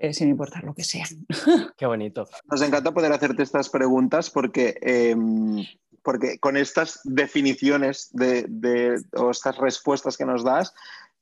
[0.00, 1.06] Eh, sin importar lo que sea.
[1.76, 2.28] Qué bonito.
[2.48, 5.66] Nos encanta poder hacerte estas preguntas porque, em,
[6.04, 10.72] porque con estas definiciones de, o estas respuestas que nos das,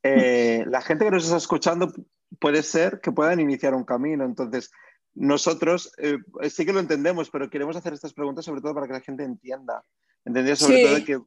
[0.03, 1.91] eh, la gente que nos está escuchando
[2.39, 4.27] puede ser que puedan iniciar un camino.
[4.27, 4.71] Entonces,
[5.15, 5.91] nosotros
[6.51, 9.25] sí que lo entendemos, pero queremos hacer estas preguntas sobre todo para que la gente
[9.25, 9.83] entienda
[10.27, 11.21] Entendía sobre todo que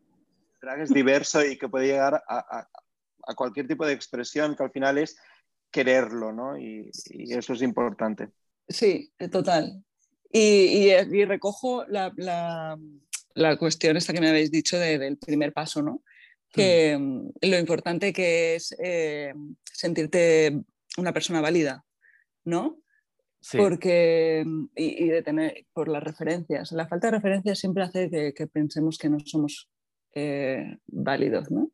[0.61, 2.67] drag es diverso y que puede llegar a,
[3.35, 5.17] cualquier tipo de expresión que al final es
[5.71, 6.57] quererlo, ¿no?
[6.57, 6.91] Y,
[7.29, 8.29] eso es importante.
[8.67, 9.83] Sí, total.
[10.31, 10.91] Y,
[11.25, 12.77] recojo la,
[13.57, 16.03] cuestión esta que me habéis dicho del primer paso, ¿no?
[16.51, 19.33] Que mm, lo importante que es eh,
[19.63, 20.61] sentirte
[20.97, 21.85] una persona válida,
[22.43, 22.81] ¿no?
[23.57, 26.71] Porque, mm, y, de tener, por las referencias.
[26.71, 29.69] La falta de referencias siempre hace que, pensemos que no somos
[30.13, 31.71] eh, válidos, ¿no?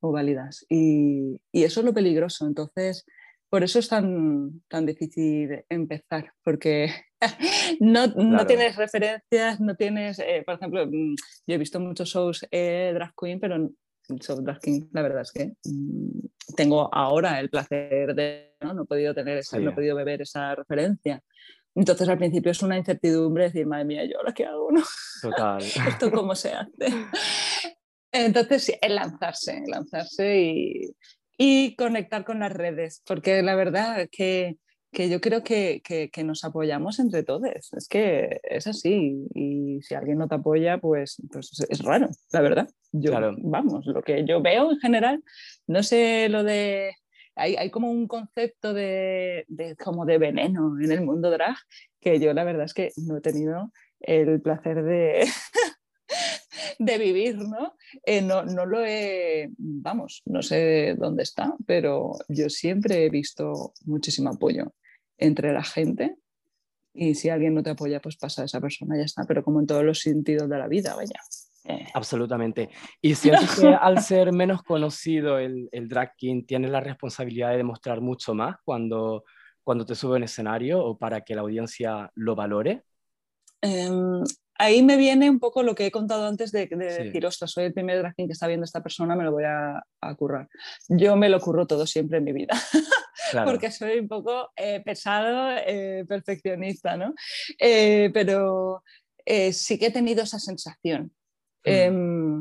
[0.00, 0.64] O válidas.
[0.68, 2.46] Y, y, eso es lo peligroso.
[2.46, 3.04] Entonces,
[3.48, 6.90] por eso es tan, tan difícil empezar, porque
[7.80, 11.14] no, no, tienes referencias, no tienes, eh, por ejemplo, mm,
[11.46, 13.70] yo he visto muchos shows eh, drag queen, pero
[14.08, 18.86] shows drag king, la verdad es que mm, tengo ahora el placer de no, he
[18.86, 21.22] podido tener esa, no he podido beber esa referencia.
[21.74, 24.70] Entonces al principio es una incertidumbre decir, madre mía, ¿yo ahora qué hago?
[24.72, 24.82] No?
[25.20, 25.62] Total.
[25.88, 26.86] ¿Esto cómo se hace?
[28.12, 30.96] Entonces sí, el lanzarse, lanzarse y,
[31.36, 34.56] y conectar con las redes, porque la verdad es que
[34.96, 37.50] que yo creo que, que, nos apoyamos entre todos.
[37.76, 39.26] Es que es así.
[39.34, 42.70] Y si alguien no te apoya, pues, pues es raro, la verdad.
[42.92, 45.22] Yo, Vamos, lo que yo veo en general,
[45.66, 46.94] no sé lo de...
[47.34, 51.56] Hay, hay como un concepto de, de, como de veneno en el mundo drag
[52.00, 55.28] que yo la verdad es que no he tenido el placer de,
[56.78, 57.74] de vivir, ¿no?
[58.06, 58.46] Eh, ¿no?
[58.46, 64.72] No lo he, vamos, no sé dónde está, pero yo siempre he visto muchísimo apoyo
[65.18, 66.16] entre la gente
[66.96, 69.60] y si alguien no te apoya, pues pasa a esa persona, ya está, pero como
[69.60, 71.20] en todos los sentidos de la vida, vaya.
[71.64, 71.86] Eh.
[71.94, 72.70] Absolutamente.
[73.02, 77.58] Y siento que al ser menos conocido el, el drag king tiene la responsabilidad de
[77.58, 79.24] demostrar mucho más cuando,
[79.62, 82.84] cuando te sube en escenario o para que la audiencia lo valore.
[83.60, 84.22] Em,
[84.58, 87.74] ahí me viene un poco lo que he contado antes de, decir, ostras, soy el
[87.74, 90.48] primer drag king que está viendo esta persona, me lo voy a, a currar.
[90.88, 92.54] Yo me lo curro todo siempre en mi vida.
[93.44, 97.14] porque soy un poco eh, pesado, eh, perfeccionista, ¿no?
[97.58, 98.82] Eh, pero
[99.52, 101.12] sí que he tenido esa sensación.
[101.64, 101.70] Mm.
[101.70, 102.40] Em,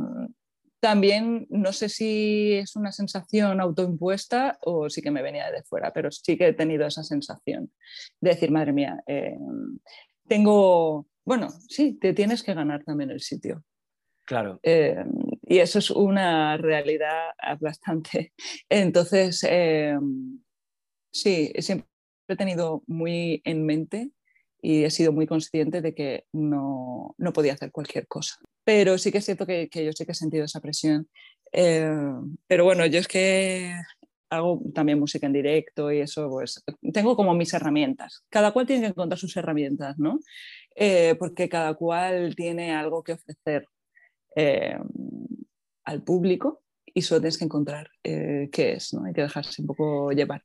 [0.86, 5.92] también no sé si es una sensación autoimpuesta o sí que me venía de fuera,
[5.92, 7.72] pero sí que he tenido esa sensación
[8.22, 9.36] de decir, madre mía, eh,
[10.28, 13.64] tengo, bueno, sí, te tienes que ganar también el sitio.
[14.26, 14.60] Claro.
[14.62, 15.04] Eh,
[15.42, 18.34] y eso es una realidad aplastante.
[18.70, 19.98] Entonces, eh,
[21.16, 21.88] sí, siempre
[22.28, 24.12] he tenido muy en mente
[24.62, 28.36] y he sido muy consciente de que no, no podía hacer cualquier cosa.
[28.64, 31.08] Pero sí que es cierto que, yo sí que he sentido esa presión.
[31.52, 31.90] Eh,
[32.48, 33.74] pero bueno, yo es que
[34.30, 38.24] hago también música en directo y eso, pues tengo como mis herramientas.
[38.30, 40.20] Cada cual tiene que encontrar sus herramientas, ¿no?
[41.18, 43.66] porque cada cual tiene algo que ofrecer
[44.36, 44.78] eh,
[45.86, 49.06] al público y solo tienes que encontrar eh, qué es, ¿no?
[49.06, 50.44] Hay que dejarse un poco llevar.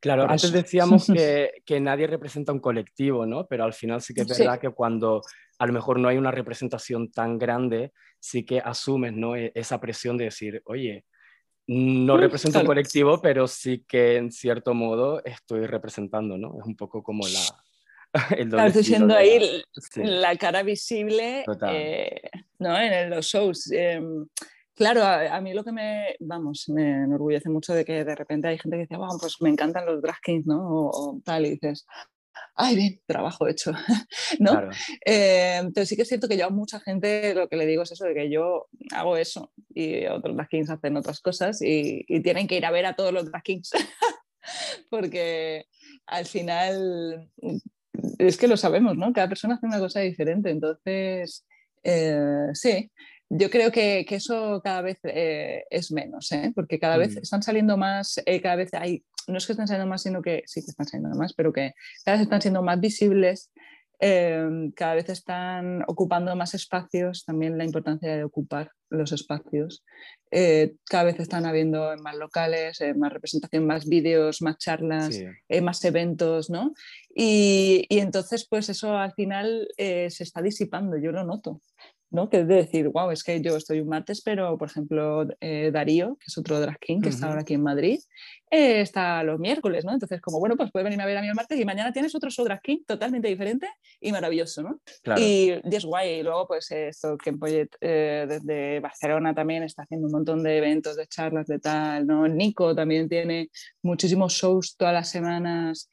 [0.00, 3.46] Claro, antes decíamos que, que, nadie representa un colectivo, ¿no?
[3.46, 5.22] Pero al final sí que es verdad que cuando
[5.58, 9.36] a lo mejor no hay una representación tan grande, sí que asumes, ¿no?
[9.36, 11.04] E, esa presión de decir, oye,
[11.66, 16.58] no represento un colectivo, pero sí que en cierto modo estoy representando, ¿no?
[16.58, 17.40] Es un poco como la,
[18.12, 19.62] Claro, estoy siendo ahí
[19.94, 22.20] la cara visible eh,
[22.58, 22.76] ¿no?
[22.76, 23.70] en los shows.
[23.70, 24.26] Em,
[24.80, 28.58] claro, a, mí lo que me, vamos, me enorgullece mucho de que de repente hay
[28.58, 30.58] gente que dice, wow, pues me encantan los drag kings, ¿no?
[30.58, 31.84] O, tal, y dices,
[32.54, 33.72] ay, bien, trabajo hecho,
[34.38, 34.52] ¿no?
[34.52, 34.70] Claro.
[35.04, 37.92] Em, sí que es cierto que yo a mucha gente lo que le digo es
[37.92, 42.20] eso, de que yo hago eso y otros drag kings hacen otras cosas y, y
[42.22, 43.72] tienen que ir a ver a todos los drag kings.
[44.88, 45.66] porque
[46.06, 47.28] al final
[48.18, 49.12] es que lo sabemos, ¿no?
[49.12, 51.46] Cada persona hace una cosa diferente, entonces,
[51.82, 52.90] eh, sí,
[53.30, 56.52] yo creo que, que eso cada vez eh, es menos, ¿eh?
[56.54, 57.18] porque cada vez mm.
[57.18, 60.60] están saliendo más, cada vez hay, no es que están saliendo más, sino que sí
[60.60, 61.72] que están saliendo más, pero que
[62.04, 63.50] cada vez están siendo más visibles
[64.02, 69.84] Em, cada vez están ocupando más espacios, también la importancia de ocupar los espacios.
[70.30, 75.60] Eh, cada vez están habiendo más locales, eh, más representación, más vídeos, más charlas, eh,
[75.60, 76.72] más eventos, ¿no?
[77.14, 81.60] Y, y, entonces, pues eso al final se está disipando, yo lo noto.
[82.10, 82.28] ¿No?
[82.28, 85.70] Que es de decir, wow, es que yo estoy un martes, pero por ejemplo eh,
[85.72, 88.00] Darío, que es otro drag king que está ahora aquí en Madrid,
[88.50, 89.92] eh, está los miércoles, ¿no?
[89.92, 92.14] Entonces, como bueno, pues puedes venirme a ver a mí el martes y mañana tienes
[92.14, 93.68] otro show drag king totalmente diferente
[94.00, 94.80] y maravilloso, ¿no?
[95.16, 96.20] Y, es guay.
[96.20, 97.32] Y luego, pues esto, que
[97.80, 102.26] eh, desde Barcelona también está haciendo un montón de eventos, de charlas, de tal, ¿no?
[102.26, 103.50] Nico también tiene
[103.82, 105.88] muchísimos shows todas las semanas.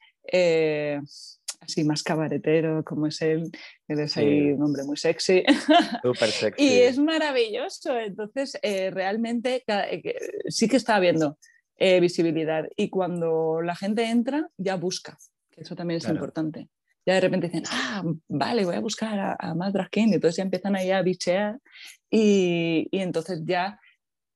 [1.60, 3.50] Así más cabaretero como es él,
[3.88, 5.42] él es ahí un hombre muy sexy.
[6.02, 6.64] Súper sexy.
[6.64, 10.02] y es maravilloso, entonces eh, realmente eh,
[10.48, 11.38] sí que está habiendo
[11.76, 12.64] eh, visibilidad.
[12.76, 15.18] Y cuando la gente entra ya busca,
[15.50, 16.68] que eso también es importante.
[17.04, 20.36] Ya de repente dicen, ah, vale, voy a buscar a, a más drag king, entonces
[20.36, 21.58] ya empiezan ahí a bichear.
[22.10, 23.78] Y, y entonces ya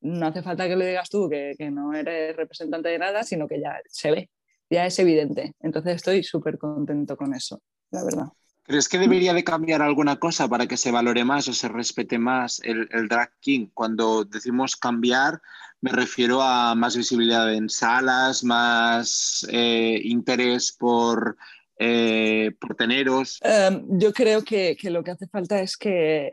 [0.02, 3.46] no hace falta que le digas tú que, que, no eres representante de nada, sino
[3.46, 4.30] que ya se ve,
[4.72, 5.54] ya es evidente.
[5.60, 8.26] Entonces estoy súper contento con eso, la verdad.
[8.64, 12.18] ¿Crees que debería de cambiar alguna cosa para que se valore más o se respete
[12.18, 13.66] más el, drag king?
[13.74, 15.42] Cuando decimos cambiar,
[15.80, 21.36] me refiero a más visibilidad en salas, más eh, interés por,
[21.78, 23.40] eh, por teneros.
[23.42, 26.32] Em, yo creo que, que, lo que hace falta es que,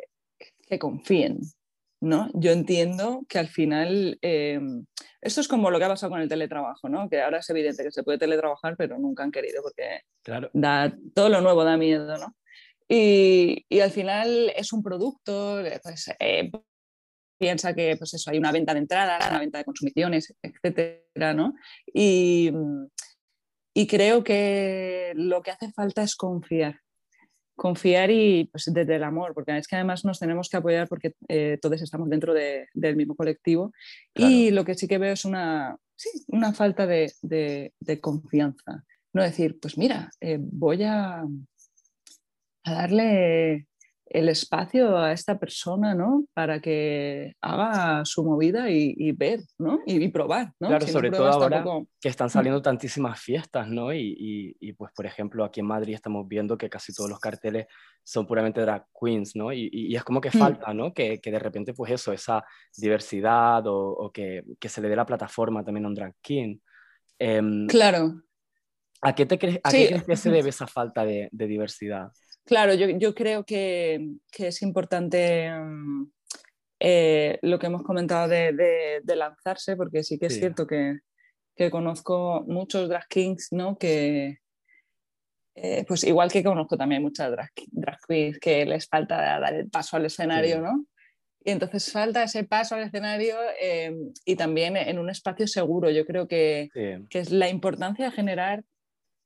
[0.68, 1.40] que confíen,
[2.02, 2.30] ¿no?
[2.34, 4.86] Yo entiendo que al final em,
[5.22, 7.10] esto es como lo que ha pasado con el teletrabajo, ¿no?
[7.10, 10.50] Que ahora es evidente que se puede teletrabajar, pero nunca han querido porque claro.
[10.54, 12.36] da, todo lo nuevo da miedo, ¿no?
[12.88, 16.50] Y, y al final es un producto, pues, eh,
[17.38, 21.54] piensa que pues eso, hay una venta de entradas, una venta de consumiciones, etcétera, ¿no?
[21.94, 22.52] Y,
[23.74, 26.80] y creo que lo que hace falta es confiar
[27.60, 31.14] confiar y pues desde el amor, porque es que además nos tenemos que apoyar porque
[31.28, 33.74] eh, todos estamos dentro de, del mismo colectivo
[34.16, 38.86] y lo que sí que veo es una, sí, una falta de, de, de, confianza.
[39.14, 41.22] No decir, pues mira, eh, voy a,
[42.64, 43.68] a darle
[44.10, 46.26] el espacio a esta persona, ¿no?
[46.34, 49.80] Para que haga su movida y, ver, ¿no?
[49.86, 50.68] Y, probar, ¿no?
[50.70, 51.64] Claro, sobre todo ahora
[52.02, 53.94] que están saliendo tantísimas fiestas, ¿no?
[53.94, 57.68] Y, y, pues, por ejemplo, aquí en Madrid estamos viendo que casi todos los carteles
[58.04, 59.54] son puramente drag queens, ¿no?
[59.54, 60.40] Y, es como que mm.
[60.40, 60.94] falta, ¿no?
[60.94, 62.44] Que, que, de repente, pues eso, esa
[62.76, 66.58] diversidad o, o que, que, se le dé la plataforma también a un drag king.
[67.20, 68.22] Em, claro.
[69.02, 72.12] ¿A qué, te crees, a qué crees que se debe esa falta de, de diversidad?
[72.50, 76.12] Claro, yo, creo que, es importante mm,
[76.80, 80.98] eh, lo que hemos comentado de, lanzarse, porque sí que es cierto que,
[81.70, 83.78] conozco muchos drag kings, ¿no?
[83.78, 84.40] Que,
[85.54, 87.52] eh, pues igual que conozco también muchas drag,
[88.08, 90.88] queens que les falta dar el paso al escenario, ¿no?
[91.44, 93.96] Y entonces falta ese paso al escenario eh,
[94.26, 95.92] y también en un espacio seguro.
[95.92, 98.64] Yo creo que, que, es la importancia de generar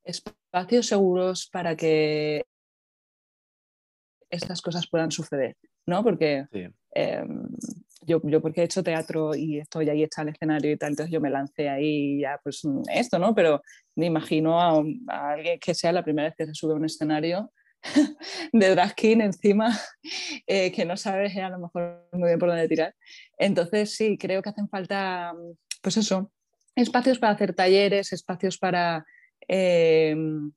[0.04, 2.44] espacios seguros para que
[4.34, 5.56] estas cosas puedan suceder,
[5.86, 6.04] ¿no?
[6.04, 6.46] Porque
[6.92, 7.48] em,
[8.02, 11.12] yo, yo, porque he hecho teatro y estoy ahí está el escenario y tal, entonces
[11.12, 12.62] yo me lancé ahí ya pues
[12.94, 13.34] esto, ¿no?
[13.34, 13.62] Pero
[13.96, 16.86] me imagino a, a alguien que sea la primera vez que se sube a un
[16.86, 17.52] escenario
[18.54, 19.78] de drag king encima,
[20.48, 22.96] eh, que no sabes a lo mejor muy bien por dónde tirar.
[23.38, 25.34] Entonces sí, creo que hacen falta,
[25.82, 26.32] pues eso,
[26.76, 29.06] espacios para hacer talleres, espacios para
[29.48, 30.52] em,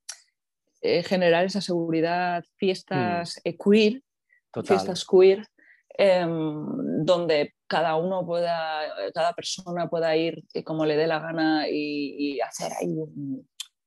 [0.87, 3.51] eh, generar esa seguridad, fiestas mm.
[3.63, 4.03] queer,
[4.65, 5.47] fiestas queer,
[5.99, 8.83] em, donde cada uno pueda,
[9.15, 12.95] cada persona pueda ir como le dé la gana y, hacer ahí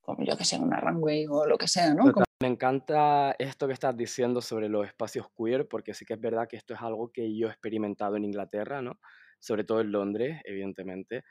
[0.02, 2.12] como yo que sé, una runway o lo que sea, ¿no?
[2.42, 6.48] Me encanta esto que estás diciendo sobre los espacios queer, porque sí que es verdad
[6.48, 8.98] que esto es algo que yo he experimentado en Inglaterra, ¿no?
[9.40, 11.24] Sobre todo en Londres, evidentemente.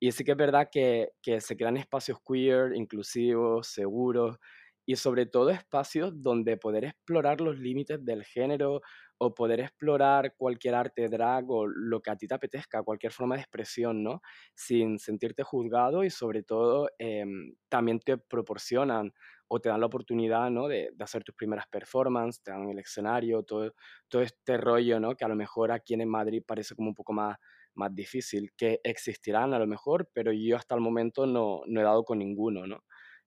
[0.00, 4.38] Y sí que es verdad que, que se crean espacios queer, inclusivos, seguros,
[4.86, 8.80] y sobre todo espacios donde poder explorar los límites del género
[9.18, 13.34] o poder explorar cualquier arte drag o lo que a ti te apetezca, cualquier forma
[13.34, 14.22] de expresión, ¿no?
[14.54, 19.12] Sin sentirte juzgado y sobre todo em, también te proporcionan
[19.48, 20.68] o te dan la oportunidad, ¿no?
[20.68, 23.72] De, hacer tus primeras performances, te dan el escenario, todo,
[24.08, 25.14] todo este rollo, ¿no?
[25.16, 27.36] Que a lo mejor aquí en Madrid parece como un poco más,
[27.74, 31.84] más difícil, que existirán a lo mejor, pero yo hasta el momento no, no he
[31.84, 32.84] dado con ninguno, ¿no?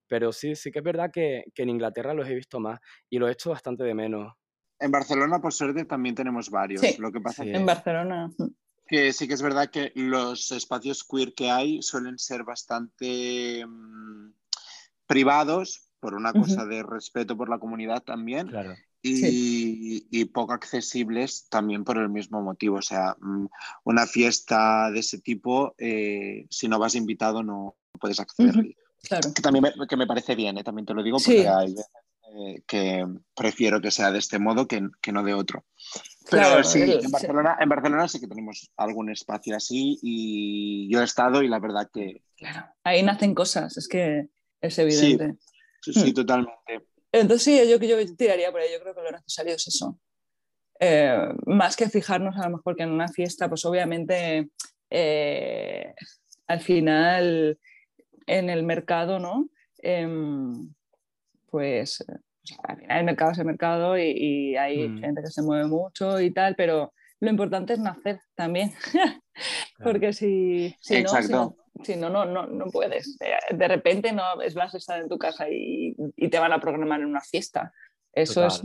[0.10, 3.20] Pero sí, sí que es verdad que, que en Inglaterra los he visto más y
[3.20, 4.34] lo he hecho bastante de menos.
[4.80, 6.82] En Barcelona, por suerte, también tenemos varios.
[6.82, 8.32] Sí, lo que pasa en Barcelona.
[8.88, 14.32] Que sí que es verdad que los espacios queer que hay suelen ser bastante mm,
[15.05, 18.47] privados, por una cosa de respeto por la comunidad también.
[18.47, 18.74] Claro.
[19.01, 22.78] Y, poco accesibles también por el mismo motivo.
[22.78, 23.47] O sea, mm,
[23.84, 28.55] una fiesta de ese tipo, eh, si no vas invitado, no puedes acceder.
[29.04, 29.34] Claro.
[29.34, 30.64] Que también me, que me parece bien, ¿eh?
[30.64, 31.76] también te lo digo, porque hay
[32.36, 35.66] eh, que prefiero que sea de este modo que, que no de otro.
[36.30, 41.04] Pero sí, en Barcelona, en Barcelona sí que tenemos algún espacio así y yo he
[41.04, 42.22] estado y la verdad que...
[42.38, 44.28] Claro, ahí nacen cosas, es que
[44.62, 45.36] es evidente.
[45.82, 46.14] Sí, sí, hmm.
[46.14, 46.88] totalmente.
[47.12, 50.00] Entonces sí, yo, yo tiraría por ahí, yo creo que lo necesario es eso.
[50.80, 54.50] Eh, más que fijarnos a lo mejor que en una fiesta, pues obviamente
[54.89, 55.93] eh,
[56.47, 57.60] al final
[58.26, 59.49] en el mercado, ¿no?
[59.80, 60.74] Em,
[61.49, 62.05] pues
[62.88, 64.99] el mercado es el mercado y, hay mm.
[64.99, 68.72] gente que se mueve mucho y tal, pero lo importante es nacer también,
[69.84, 73.17] porque si, si no, si no, no, no, no, puedes.
[73.51, 76.59] De repente no es vas a estar en tu casa y, y, te van a
[76.59, 77.74] programar en una fiesta.
[78.13, 78.63] Eso es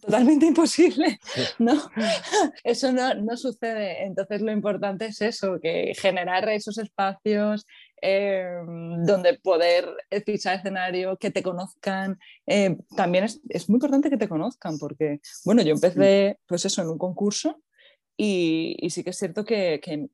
[0.00, 1.18] totalmente imposible,
[1.58, 1.74] ¿no?
[2.64, 4.04] Eso no, no, sucede.
[4.04, 7.66] Entonces lo importante es eso, que generar esos espacios,
[8.04, 9.88] Em, donde poder
[10.26, 12.18] pisar escenario, que te conozcan.
[12.46, 16.82] Em, también es, es, muy importante que te conozcan, porque, bueno, yo empecé, pues eso,
[16.82, 17.62] en un concurso
[18.16, 20.08] y, y sí que es cierto que, que,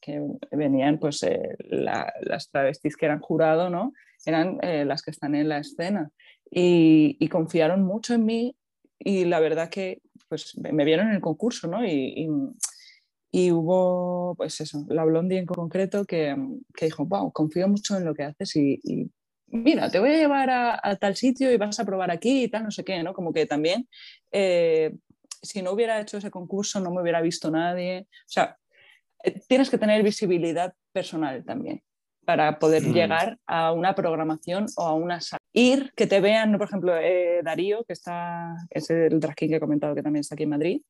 [0.00, 0.22] que
[0.52, 3.92] venían, pues, eh, las travestis que eran jurado, ¿no?
[4.24, 6.10] Eran eh, las que están en la escena
[6.50, 8.56] y, y, confiaron mucho en mí
[8.98, 11.84] y la verdad que, pues, me vieron en el concurso, ¿no?
[11.84, 12.28] y y
[13.50, 16.36] hubo, pues eso, la Blondie en concreto que,
[16.74, 18.80] que dijo, wow, confío mucho en lo que haces y,
[19.48, 22.64] mira, te voy a llevar a, tal sitio y vas a probar aquí y tal,
[22.64, 23.12] no sé qué, ¿no?
[23.12, 23.88] Como que también,
[24.32, 24.94] eh,
[25.42, 28.06] si no hubiera hecho ese concurso, no me hubiera visto nadie.
[28.10, 28.56] O sea,
[29.22, 31.82] eh, tienes que tener visibilidad personal también
[32.24, 35.20] para poder llegar a una programación o a una
[35.56, 39.60] Ir, que te vean, por ejemplo, eh, Darío, que está, es el drag que he
[39.60, 40.82] comentado que también está aquí en Madrid,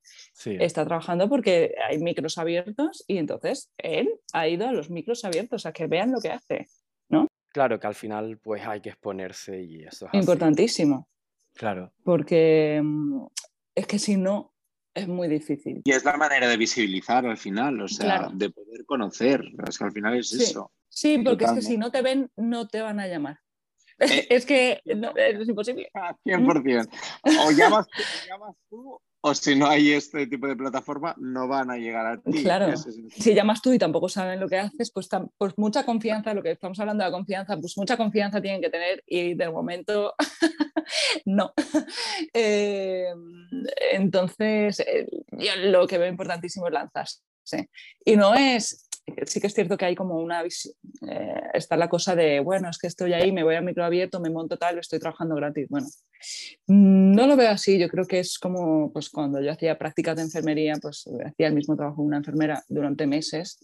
[0.43, 5.67] está trabajando porque hay micros abiertos y entonces él ha ido a los micros abiertos
[5.67, 6.67] a que vean lo que hace,
[7.11, 7.29] ¿no?
[7.51, 11.09] Claro, que al final pues hay que exponerse y eso es Importantísimo.
[11.53, 11.93] Claro.
[12.03, 13.27] Porque mm,
[13.75, 14.55] es que si no,
[14.95, 15.83] es muy difícil.
[15.85, 19.85] Y es la manera de visibilizar al final, o sea, de poder conocer, es que
[19.85, 20.73] al final es eso.
[20.89, 23.41] Sí, porque es que si no te ven, no te van a llamar.
[24.01, 25.90] Eh, es que es imposible.
[26.24, 26.88] 100%.
[27.47, 31.70] O llamas, o llamas tú o si no hay este tipo de plataforma, no van
[31.70, 32.42] a llegar a ti.
[32.42, 36.42] Claro, si llamas tú y tampoco saben lo que haces, pues, pues, mucha confianza, lo
[36.42, 40.14] que estamos hablando de la confianza, pues mucha confianza tienen que tener y de momento
[41.24, 41.55] no.
[42.34, 43.07] Eh,
[43.92, 47.20] entonces, eh, yo lo que veo importantísimo es lanzarse.
[48.05, 48.84] Y no es
[49.27, 52.79] sí que es cierto que hay como una eh, está la cosa de, bueno, es
[52.79, 55.69] que estoy ahí, me voy al micro abierto, me monto tal, estoy trabajando gratis.
[55.69, 55.87] Bueno,
[56.69, 60.23] no lo veo así, yo creo que es como pues cuando yo hacía prácticas de
[60.23, 63.59] enfermería, pues hacía el mismo trabajo de una enfermera durante meses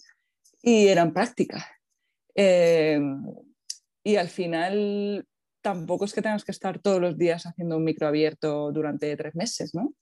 [0.62, 1.64] y eran prácticas.
[2.34, 3.24] Em,
[4.04, 5.26] y al final
[5.62, 9.34] tampoco es que tengas que estar todos los días haciendo un micro abierto durante tres
[9.34, 9.94] meses, ¿no?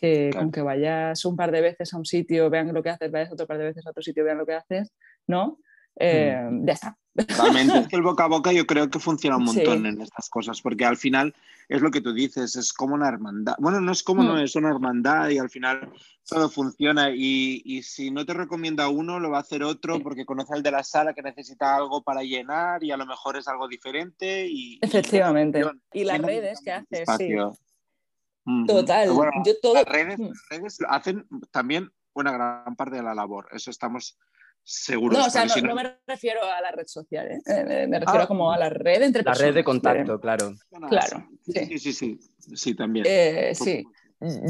[0.00, 3.32] Que aunque vayas un par de veces a un sitio, vean lo que haces, vayas
[3.32, 4.92] otro par de veces a otro sitio, vean lo que haces,
[5.26, 5.58] ¿no?
[5.96, 6.66] Eh, mm.
[6.66, 6.96] Ya está.
[7.14, 7.88] Totalmente.
[7.96, 10.96] el boca a boca yo creo que funciona un montón en estas cosas, porque al
[10.96, 11.34] final
[11.68, 13.54] es lo que tú dices, es como una hermandad.
[13.58, 14.38] Bueno, no es como no mm.
[14.38, 15.92] es una hermandad y al final
[16.26, 20.24] todo funciona y, y, si no te recomienda uno, lo va a hacer otro porque
[20.24, 23.48] conoce al de la sala que necesita algo para llenar y a lo mejor es
[23.48, 24.46] algo diferente.
[24.48, 25.62] Y, Efectivamente.
[25.92, 27.34] Y, las redes que haces, sí.
[28.66, 29.08] Total.
[29.44, 29.74] yo todo...
[29.74, 30.18] las, redes,
[30.88, 34.18] hacen también una gran parte de la labor, eso estamos
[34.62, 35.18] seguros.
[35.18, 37.40] No, o sea, no, me refiero a la red social, ¿eh?
[37.46, 40.54] Eh, me refiero ah, como a la red entre La red de contacto, claro.
[40.88, 41.28] claro.
[41.46, 42.18] Sí, sí, sí,
[42.54, 43.06] sí, también.
[43.08, 43.84] Eh, sí.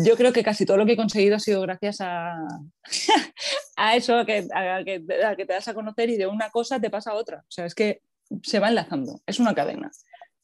[0.04, 2.36] Yo creo que casi todo lo que he conseguido ha sido gracias a,
[3.76, 5.04] a eso, a que, a que,
[5.36, 7.38] que te das a conocer y de una cosa te pasa a otra.
[7.38, 8.02] O sea, es que
[8.42, 9.90] se va enlazando, es una cadena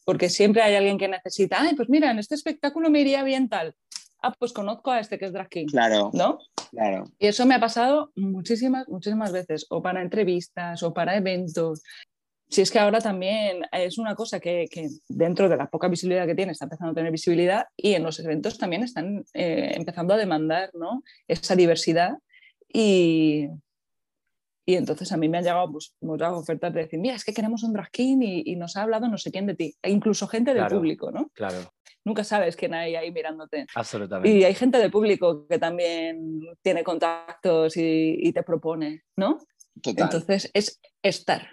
[0.07, 3.49] porque siempre hay alguien que necesita, ay, pues mira, en este espectáculo me iría bien
[3.49, 3.75] tal.
[4.23, 5.67] Ah, pues conozco a este que es drag king.
[5.67, 6.11] Claro.
[6.15, 6.39] ¿No?
[6.71, 7.05] Claro.
[7.19, 11.83] Y eso me ha pasado muchísimas, muchísimas veces, o para entrevistas, o para eventos.
[12.49, 16.25] Si es que ahora también es una cosa que, que, dentro de la poca visibilidad
[16.25, 20.15] que tiene está empezando a tener visibilidad y en los eventos también están eh, empezando
[20.15, 21.03] a demandar ¿no?
[21.27, 22.13] esa diversidad
[22.73, 23.49] y,
[24.69, 27.33] y entonces a mí me han llegado pues, muchas ofertas de decir, mira, es que
[27.33, 29.77] queremos un drag king y, nos ha hablado no sé quién de ti.
[29.81, 31.31] E incluso gente del público, ¿no?
[31.35, 31.73] Claro.
[32.05, 33.67] Nunca sabes quién hay ahí mirándote.
[33.77, 34.37] Absolutamente.
[34.37, 39.39] Y hay gente del público que también tiene contactos y, te propone, ¿no?
[39.81, 40.05] Total.
[40.05, 41.49] Entonces es estar.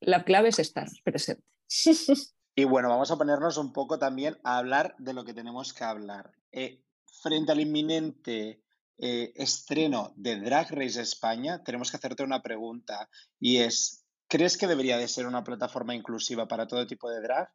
[0.00, 1.42] La clave es estar presente.
[2.58, 5.84] Y bueno, vamos a ponernos un poco también a hablar de lo que tenemos que
[5.84, 6.30] hablar.
[6.52, 6.80] Eh,
[7.20, 8.62] frente al inminente
[8.98, 14.66] eh, estreno de Drag Race España, tenemos que hacerte una pregunta y es, ¿crees que
[14.66, 17.50] debería de ser una plataforma inclusiva para todo tipo de drag?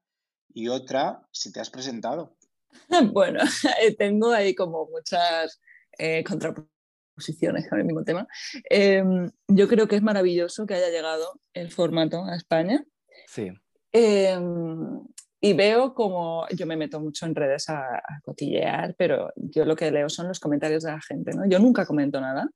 [0.54, 2.36] Y otra, si te has presentado.
[3.12, 3.40] Bueno,
[3.98, 5.60] tengo ahí como muchas
[5.98, 8.28] eh, contraposiciones con el mismo tema.
[8.70, 12.86] Em, yo creo que es maravilloso que haya llegado el formato a España.
[13.28, 13.52] Sí.
[13.92, 15.04] Em,
[15.44, 19.90] y veo como yo me meto mucho en redes a, cotillear, pero yo lo que
[19.90, 21.48] leo son los comentarios de la gente, ¿no?
[21.50, 22.48] Yo nunca comento nada,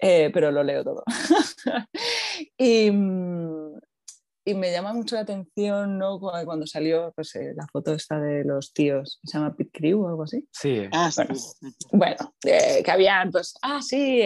[0.00, 1.04] eh, pero lo leo todo.
[2.58, 3.78] y, mm,
[4.46, 6.18] y, me llama mucho la atención, ¿no?
[6.18, 10.08] Cuando salió pues, eh, la foto esta de los tíos, se llama Pit Crew o
[10.08, 10.44] algo así.
[10.50, 10.88] Sí.
[10.92, 11.10] Ah,
[11.92, 14.22] bueno, eh, que habían, pues, ah, sí,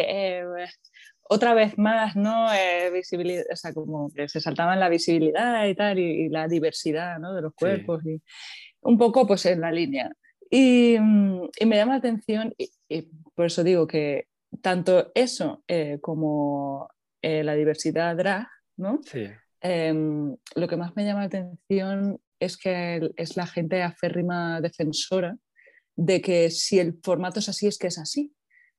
[1.29, 2.53] otra vez más, ¿no?
[2.53, 7.19] Eh, visibilidad, o sea, como que se saltaban la visibilidad y tal, y, la diversidad,
[7.19, 7.35] ¿no?
[7.35, 8.21] De los cuerpos, y
[8.81, 10.11] un poco, pues, en la línea.
[10.51, 13.03] Y, y me llama la atención, y,
[13.35, 14.27] por eso digo que
[14.63, 16.89] tanto eso eh, como
[17.21, 19.01] eh, la diversidad drag, ¿no?
[19.05, 19.27] Sí.
[19.61, 25.37] Em, lo que más me llama la atención es que es la gente aférrima defensora
[25.97, 28.33] de que si el formato es así, es que es así,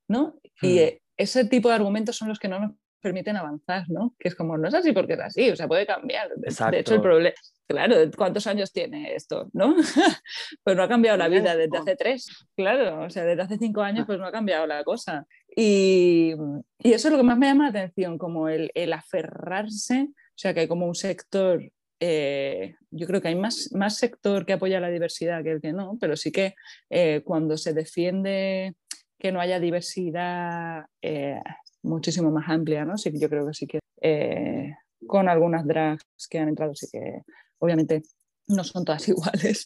[0.07, 0.39] ¿no?
[0.61, 4.15] Y hmm ese tipo de argumentos son los que no nos permiten avanzar, ¿no?
[4.17, 6.29] Que es como, no es así porque es así, o sea, puede cambiar.
[6.35, 7.35] De hecho, el problema,
[7.67, 9.75] claro, ¿cuántos años tiene esto, no?
[10.63, 13.81] pues no ha cambiado la vida desde hace tres, claro, o sea, desde hace cinco
[13.81, 15.25] años pues no ha cambiado la cosa.
[15.55, 16.33] Y,
[16.79, 20.37] y eso es lo que más me llama la atención, como el, el aferrarse, o
[20.37, 21.61] sea, que hay como un sector
[22.01, 25.73] eh, yo creo que hay más, más sector que apoya la diversidad que el que
[25.73, 26.55] no, pero sí que
[26.89, 28.73] eh, cuando se defiende
[29.19, 31.41] que no haya diversidad eh,
[31.83, 32.97] muchísimo más amplia, ¿no?
[32.97, 34.73] Sí, yo creo que sí que eh,
[35.05, 37.23] con algunas drags que han entrado, sí que
[37.59, 38.03] obviamente
[38.47, 39.65] no son todas iguales,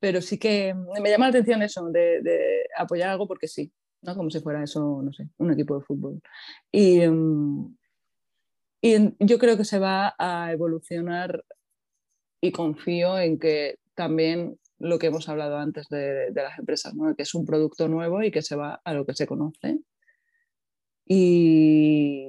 [0.00, 3.70] pero sí que me llama la atención eso, de, apoyar algo porque sí,
[4.02, 4.16] ¿no?
[4.16, 6.20] Como si fuera eso, no sé, un equipo de fútbol.
[6.72, 7.76] Y, mm,
[8.80, 11.44] y yo creo que se va a evolucionar
[12.40, 17.14] y confío en que también lo que hemos hablado antes de, las empresas, ¿no?
[17.16, 19.78] que es un producto nuevo y que se va a lo que se conoce.
[21.06, 22.28] Y,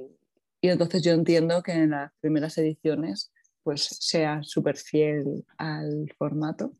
[0.60, 3.30] y entonces yo entiendo que en las primeras ediciones
[3.62, 6.72] pues sea súper fiel al formato.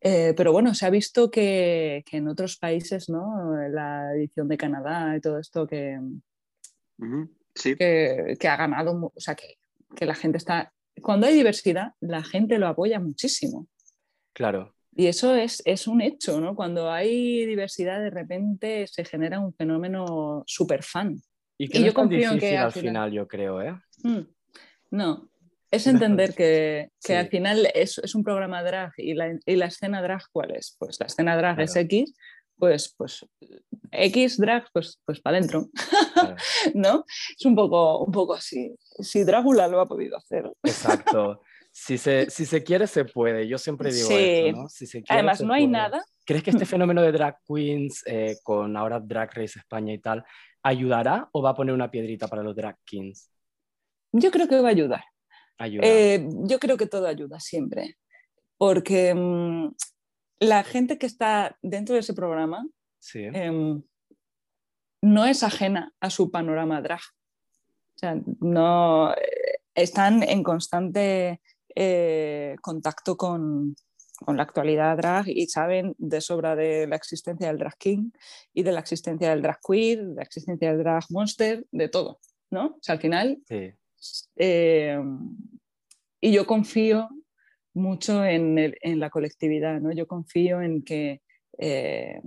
[0.00, 3.54] Eh, pero bueno, se ha visto que, que, en otros países, ¿no?
[3.68, 5.98] la edición de Canadá y todo esto, que,
[7.54, 7.76] sí.
[7.76, 9.58] que, que, ha ganado, o sea, que,
[9.94, 10.72] que la gente está...
[11.00, 13.68] Cuando hay diversidad, la gente lo apoya muchísimo.
[14.34, 14.74] Claro.
[14.96, 16.54] Y eso es, es, un hecho, ¿no?
[16.54, 21.16] Cuando hay diversidad, de repente se genera un fenómeno súper fan.
[21.58, 23.28] Y que Y no yo es tan en que difícil al al final- final, yo
[23.28, 23.74] creo, ¿eh?
[24.02, 24.20] Mm,
[24.90, 25.28] No,
[25.70, 27.12] es entender que, que Sí.
[27.14, 30.76] al final es, es un programa drag y la, y la escena drag, ¿cuál es?
[30.78, 31.74] Pues la escena drag es.
[31.74, 32.14] X,
[32.56, 33.26] pues, pues
[33.90, 35.68] X drag, pues, pues para adentro,
[36.14, 36.36] Claro.
[36.74, 37.04] ¿no?
[37.36, 38.72] Es un poco, un poco así.
[39.00, 40.50] Si Drácula lo ha podido hacer.
[40.62, 41.42] Exacto.
[41.76, 43.48] Si se, si se quiere, se puede.
[43.48, 44.14] Yo siempre digo Sí.
[44.14, 44.68] eso, ¿no?
[44.68, 46.04] Si se quiere, Además, se no hay nada.
[46.24, 50.24] ¿Crees que este fenómeno de drag queens, eh, con ahora Drag Race España y tal,
[50.62, 53.28] ayudará o va a poner una piedrita para los drag kings?
[54.12, 55.02] Yo creo que va a ayudar.
[55.58, 55.84] Ayuda.
[55.84, 57.98] Eh, yo creo que todo ayuda siempre,
[58.56, 59.74] porque mm,
[60.38, 62.64] la gente que está dentro de ese programa
[63.00, 63.24] sí.
[63.32, 63.82] em,
[65.02, 67.00] no es ajena a su panorama drag.
[67.00, 71.40] O sea, no eh, están en constante
[71.74, 73.74] eh, contacto con,
[74.24, 78.10] con la actualidad drag y saben de sobra de la existencia del drag king
[78.52, 82.18] y de la existencia del drag queer, de la existencia del drag monster, de todo,
[82.50, 82.66] ¿no?
[82.66, 83.72] O sea, al final sí.
[84.36, 84.98] eh,
[86.20, 87.08] y yo confío
[87.74, 89.92] mucho en, el- en la colectividad, ¿no?
[89.92, 91.20] Yo confío en que
[91.58, 92.20] eh,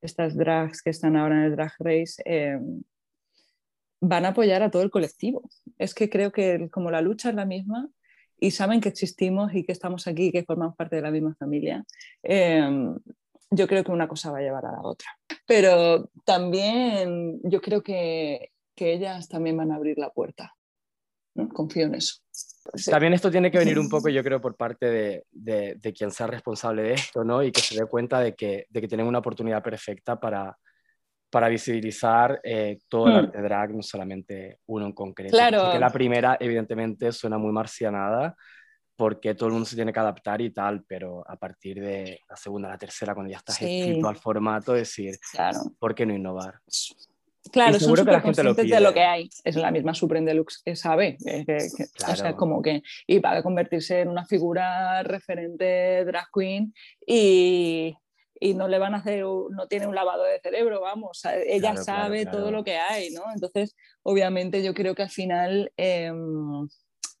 [0.00, 2.58] estas drags que están ahora en el Drag Race eh,
[4.00, 5.48] van a apoyar a todo el colectivo.
[5.78, 7.88] Es que creo que como la lucha es la misma
[8.38, 11.34] y saben que existimos y que estamos aquí y que formamos parte de la misma
[11.34, 11.84] familia,
[12.22, 12.68] eh,
[13.50, 15.08] yo creo que una cosa va a llevar a la otra.
[15.46, 20.54] Pero también yo creo que, que ellas también van a abrir la puerta.
[21.34, 21.48] ¿no?
[21.48, 22.16] Confío en eso.
[22.74, 22.90] Sí.
[22.90, 26.10] También esto tiene que venir un poco, yo creo, por parte de, de- de quien
[26.10, 27.42] sea responsable de esto, ¿no?
[27.42, 30.56] Y que se dé cuenta de que, de que tienen una oportunidad perfecta para,
[31.34, 33.16] para visibilizar eh, todo el Hmm.
[33.26, 35.32] arte drag, no solamente uno en concreto.
[35.36, 35.62] Claro.
[35.64, 38.36] Porque la primera, evidentemente, suena muy marcianada,
[38.94, 42.36] porque todo el mundo se tiene que adaptar y tal, pero a partir de la
[42.36, 43.80] segunda, la tercera, cuando ya estás Sí.
[43.80, 45.58] escrito al formato, decir, Claro.
[45.80, 46.60] ¿por qué no innovar?
[47.52, 48.42] Claro, son gente
[48.80, 49.28] lo de que hay.
[49.42, 51.16] Es la misma Supreme Deluxe que sabe.
[51.22, 52.36] que- que- que- O sea, Claro.
[52.36, 52.80] como que.
[53.08, 56.72] Y va a convertirse en una figura referente drag queen
[57.06, 57.94] y,
[58.44, 59.22] y no le van a hacer.
[59.22, 61.22] No tiene un lavado de cerebro, vamos.
[61.46, 62.38] Ella Claro, sabe claro.
[62.38, 63.22] todo lo que hay, ¿no?
[63.34, 65.72] Entonces, obviamente, yo creo que al final.
[65.76, 66.68] em,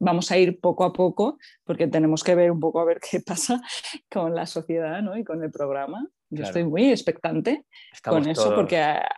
[0.00, 3.20] Vamos a ir poco a poco porque tenemos que ver un poco a ver qué
[3.20, 3.62] pasa
[4.10, 5.16] con la sociedad ¿no?
[5.16, 6.06] y con el programa.
[6.30, 9.08] Yo estoy muy expectante Estamos con eso, todos- porque ah,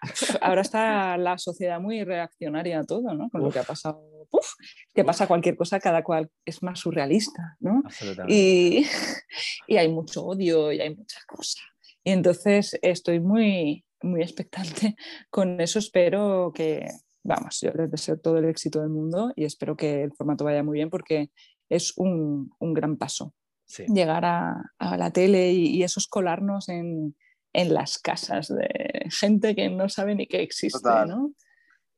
[0.43, 3.31] ahora está la sociedad muy reaccionaria a todo, ¿no?
[3.31, 4.01] Con lo que ha pasado.
[4.31, 4.53] Uf,
[4.95, 7.83] que pasa cualquier cosa, cada cual es más surrealista, ¿no?
[8.29, 8.85] Y,
[9.67, 11.65] y hay mucho odio y hay muchas cosas.
[12.07, 14.95] Y entonces estoy muy, muy expectante
[15.31, 15.81] con eso.
[15.81, 16.87] Espero que,
[17.25, 20.63] vamos, yo les deseo todo el éxito del mundo y espero que el formato vaya
[20.63, 21.33] muy bien porque
[21.69, 23.35] es un, un gran paso
[23.69, 23.85] Sí.
[23.93, 27.17] llegar a, a la tele y, y eso es colarnos en,
[27.53, 31.33] en las casas de gente que no sabe ni que existe, Total, ¿no?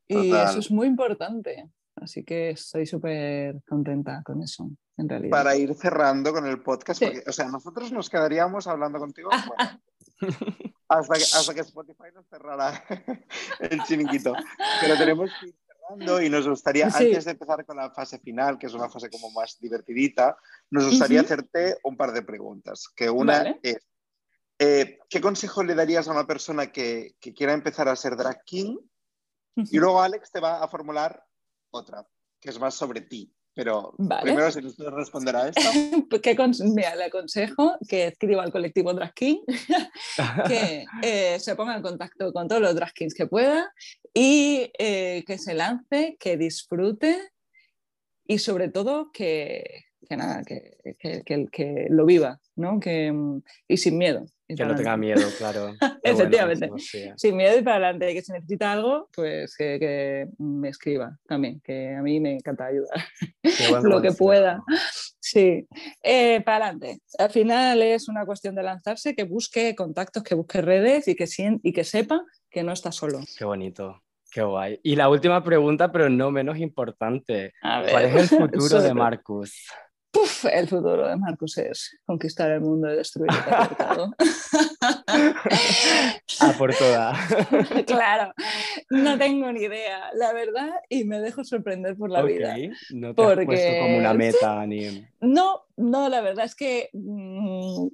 [0.07, 0.49] Y total.
[0.49, 1.69] eso es muy importante.
[1.97, 5.29] Así que estoy súper contenta con eso, en realidad.
[5.29, 7.05] Para ir cerrando con el podcast, Sí.
[7.05, 9.79] porque, o sea, nosotros nos quedaríamos hablando contigo bueno,
[10.87, 12.83] hasta, que, hasta que Spotify nos cerrara
[13.59, 14.33] el chiringuito.
[14.81, 17.05] Pero tenemos que ir cerrando y nos gustaría, Sí.
[17.07, 20.37] antes de empezar con la fase final, que es una fase como más divertidita,
[20.71, 22.87] nos gustaría hacerte un par de preguntas.
[22.95, 23.59] Que una Vale.
[23.63, 23.77] es,
[24.59, 28.43] eh, ¿qué consejo le darías a una persona que, que quiera empezar a ser drag
[28.43, 28.77] king?
[29.55, 31.25] Y luego Alex te va a formular
[31.71, 32.07] otra,
[32.39, 33.33] que es más sobre ti.
[33.59, 34.21] Pero Vale.
[34.21, 35.59] primero, si nos puedes responder a esto.
[36.09, 39.39] Pues, ¿qué cons- Mira, le aconsejo que escriba al colectivo Drag King,
[40.47, 43.69] que eh, se ponga en contacto con todos los drag kings que pueda
[44.13, 47.17] y eh, que se lance, que disfrute
[48.25, 52.79] y sobre todo que, que nada, que, que- que- que lo viva, ¿no?
[52.79, 53.13] Que,
[53.67, 54.25] y sin miedo.
[54.57, 55.73] Que no tenga miedo, claro.
[55.79, 56.69] Bueno Efectivamente.
[56.77, 57.09] sí.
[57.17, 58.13] Sin miedo y para adelante.
[58.13, 62.65] Que si necesita algo, pues que, que me escriba también, que a mí me encanta
[62.65, 62.99] ayudar
[63.83, 64.63] lo que pueda.
[65.19, 65.67] Sí,
[66.01, 66.99] Eh, para adelante.
[67.19, 71.25] Al final es una cuestión de lanzarse, que busque contactos, que busque redes y que,
[71.61, 73.19] y que sepa que no está solo.
[73.37, 74.01] Qué bonito.
[74.31, 74.79] Qué guay.
[74.83, 77.53] Y la última pregunta, pero no menos importante.
[77.61, 79.67] ¿Cuál es el futuro de- Marcus?
[80.51, 84.15] El futuro de Marcus es conquistar el mundo y destruir el patriarcado.
[86.41, 87.17] A por todas.
[87.87, 88.33] claro,
[88.89, 92.55] no tengo ni idea, la verdad, y me dejo sorprender por la Ok, vida.
[92.91, 95.05] No te has puesto Porque- como una meta ni...
[95.21, 97.87] No, no, la verdad es que mm,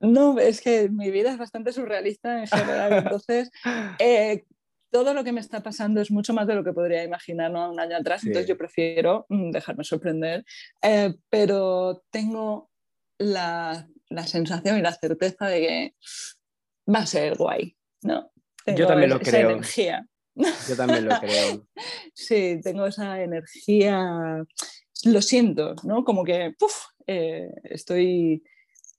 [0.00, 3.50] no, es que mi vida es bastante surrealista en general, entonces
[3.98, 4.44] eh,
[4.92, 7.72] todo lo que me está pasando es mucho más de lo que podría imaginar ¿no?
[7.72, 8.28] un año atrás, Sí.
[8.28, 10.44] entonces yo prefiero mm, dejarme sorprender,
[10.82, 12.70] eh, pero tengo
[13.18, 15.94] la, la sensación y la certeza de que
[16.92, 18.30] va a ser guay, ¿no?
[18.66, 19.50] Yo también lo esa creo.
[19.50, 20.06] energía.
[20.68, 21.66] Yo también lo creo.
[22.14, 24.44] sí, tengo esa energía,
[25.04, 26.04] lo siento, ¿no?
[26.04, 26.74] Como que puf,
[27.06, 28.42] eh, estoy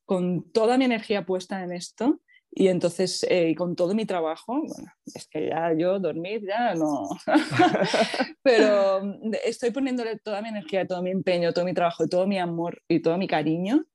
[0.06, 2.20] con toda mi energía puesta en esto
[2.56, 7.10] y entonces, eh, con todo mi trabajo, bueno, es que ya yo dormir ya no.
[8.44, 12.38] Pero mm, estoy poniéndole toda mi energía, todo mi empeño, todo mi trabajo, todo mi
[12.38, 13.86] amor y todo mi cariño.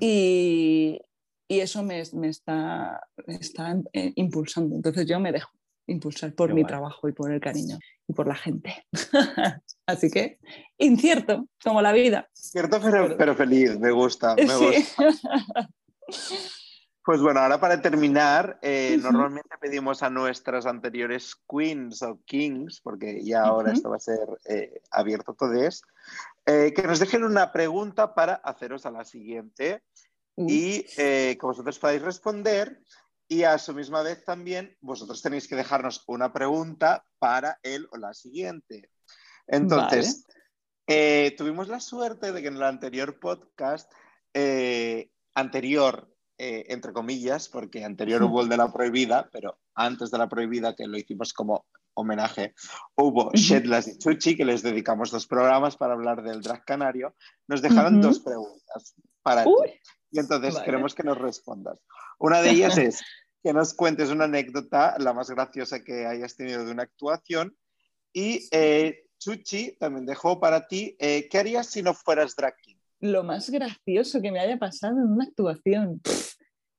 [0.00, 0.98] Y,
[1.46, 4.74] y, eso me, me está, está eh, impulsando.
[4.74, 5.52] Entonces yo me dejo
[5.86, 8.84] impulsar por mi trabajo y por el cariño y por la gente.
[9.86, 10.38] Así que
[10.76, 12.28] incierto, como la vida.
[12.32, 14.34] Cierto, pero, pero feliz, me gusta.
[14.34, 15.70] Me gusta.
[17.08, 23.24] Pues bueno, ahora para terminar, eh, normalmente pedimos a nuestras anteriores queens o kings, porque
[23.24, 25.80] ya ahora esto va a ser eh, abierto todo es,
[26.44, 29.82] eh, que nos dejen una pregunta para haceros a la siguiente
[30.36, 32.78] y que vosotros podáis responder
[33.26, 37.96] y a su misma vez también vosotros tenéis que dejarnos una pregunta para él o
[37.96, 38.90] la siguiente.
[39.46, 40.26] Entonces,
[41.38, 43.90] tuvimos la suerte de que en el anterior podcast
[45.34, 46.06] anterior
[46.38, 50.76] eh, entre comillas, porque anterior hubo el de la prohibida, pero antes de la prohibida,
[50.76, 52.54] que lo hicimos como homenaje,
[52.94, 57.14] hubo Shedlas y Chuchi, que les dedicamos dos programas para hablar del drag canario,
[57.48, 59.50] nos dejaron dos preguntas para ti.
[60.12, 61.78] Y entonces queremos que nos respondas.
[62.18, 63.02] Una de ellas es
[63.42, 67.56] que nos cuentes una anécdota, la más graciosa que hayas tenido de una actuación.
[68.12, 72.77] Y eh, Chuchi también dejó para ti, eh, ¿qué harías si no fueras drag king?
[73.00, 76.00] Lo más gracioso que me haya pasado en una actuación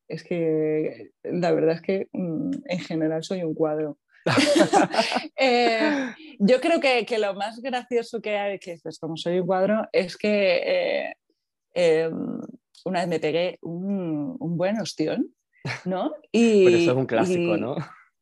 [0.07, 3.97] es que la verdad es que mm, en general soy un cuadro.
[5.41, 9.87] Eh, yo creo que, lo más gracioso que hay, que pues como soy un cuadro,
[9.93, 11.13] es que eh,
[11.73, 12.41] em,
[12.83, 15.33] una vez me pegué un, buen ostión,
[15.85, 16.13] ¿no?
[16.33, 17.77] Y, eso es un clásico, ¿no?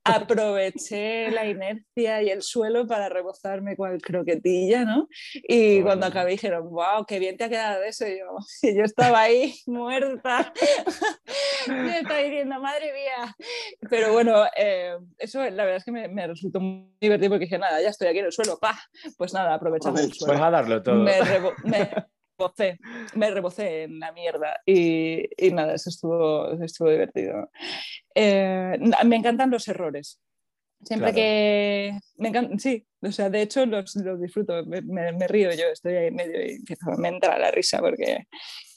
[0.08, 5.08] Aproveché la inercia y el suelo para rebozarme cual croquetilla, ¿no?
[5.34, 8.08] Y cuando acabé dijeron, wow, qué bien te ha quedado eso.
[8.08, 8.38] Y yo,
[8.78, 10.53] yo estaba ahí muerta,
[11.68, 13.36] yo estaba diciendo, madre mía.
[13.89, 17.82] Pero bueno, eh, eso la verdad es que me, resultó muy divertido porque dije, nada,
[17.82, 18.80] ya estoy aquí en el suelo, pa,
[19.18, 20.34] pues nada, aprovechando el suelo.
[20.34, 20.95] Pues a darlo todo.
[20.95, 21.14] Me,
[22.38, 22.79] rebocé,
[23.15, 27.49] me rebocé en la mierda y, y nada, eso estuvo, estuvo divertido.
[28.13, 30.19] Eh, me encantan los errores.
[30.83, 35.51] Siempre que me encanta, sí, o sea, de hecho los, los disfruto, me, me, río
[35.51, 36.63] yo, estoy ahí en medio y
[36.97, 38.27] me entra la risa porque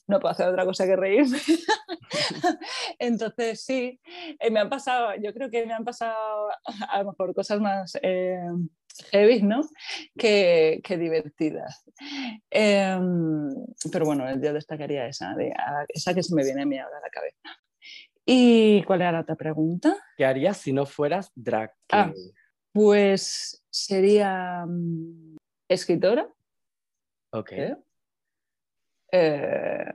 [0.07, 1.39] no puedo hacer otra cosa que reírme.
[2.99, 4.01] Entonces, sí,
[4.39, 6.49] eh, me han pasado, yo creo que me han pasado
[6.89, 8.41] a lo mejor cosas más eh,
[9.05, 9.63] heavy, ¿no?
[10.17, 11.85] Que, que divertidas.
[12.51, 13.51] Em,
[13.91, 15.35] pero bueno, yo destacaría esa,
[15.89, 17.61] esa que se me viene a mí ahora a la cabeza.
[18.25, 19.97] ¿Y cuál era la otra pregunta?
[20.17, 21.73] ¿Qué harías si no fueras drag?
[21.91, 22.13] Ah,
[22.73, 25.37] pues sería mm,
[25.69, 26.29] escritora.
[27.33, 27.53] Ok.
[29.13, 29.93] Eh,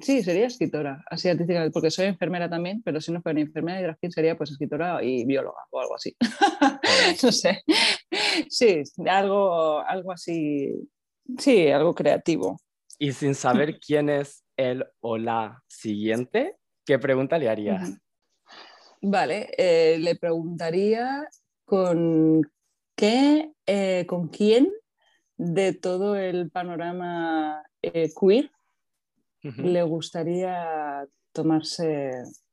[0.00, 3.84] sí, sería escritora, así artísticamente, porque soy enfermera también, pero si no fuera enfermera y
[3.84, 6.16] drag sería pues escritora y bióloga o algo así.
[7.22, 7.62] no sé.
[8.48, 10.72] Sí, algo, algo así.
[11.38, 12.58] Sí, algo creativo.
[12.98, 17.98] Y sin saber quién es el o la siguiente, ¿qué pregunta le harías?
[19.00, 21.28] Vale, eh, le preguntaría
[21.64, 22.42] con
[22.96, 24.72] qué, eh, con quién
[25.36, 28.50] de todo el panorama eh, queer
[29.42, 32.10] le gustaría tomarse,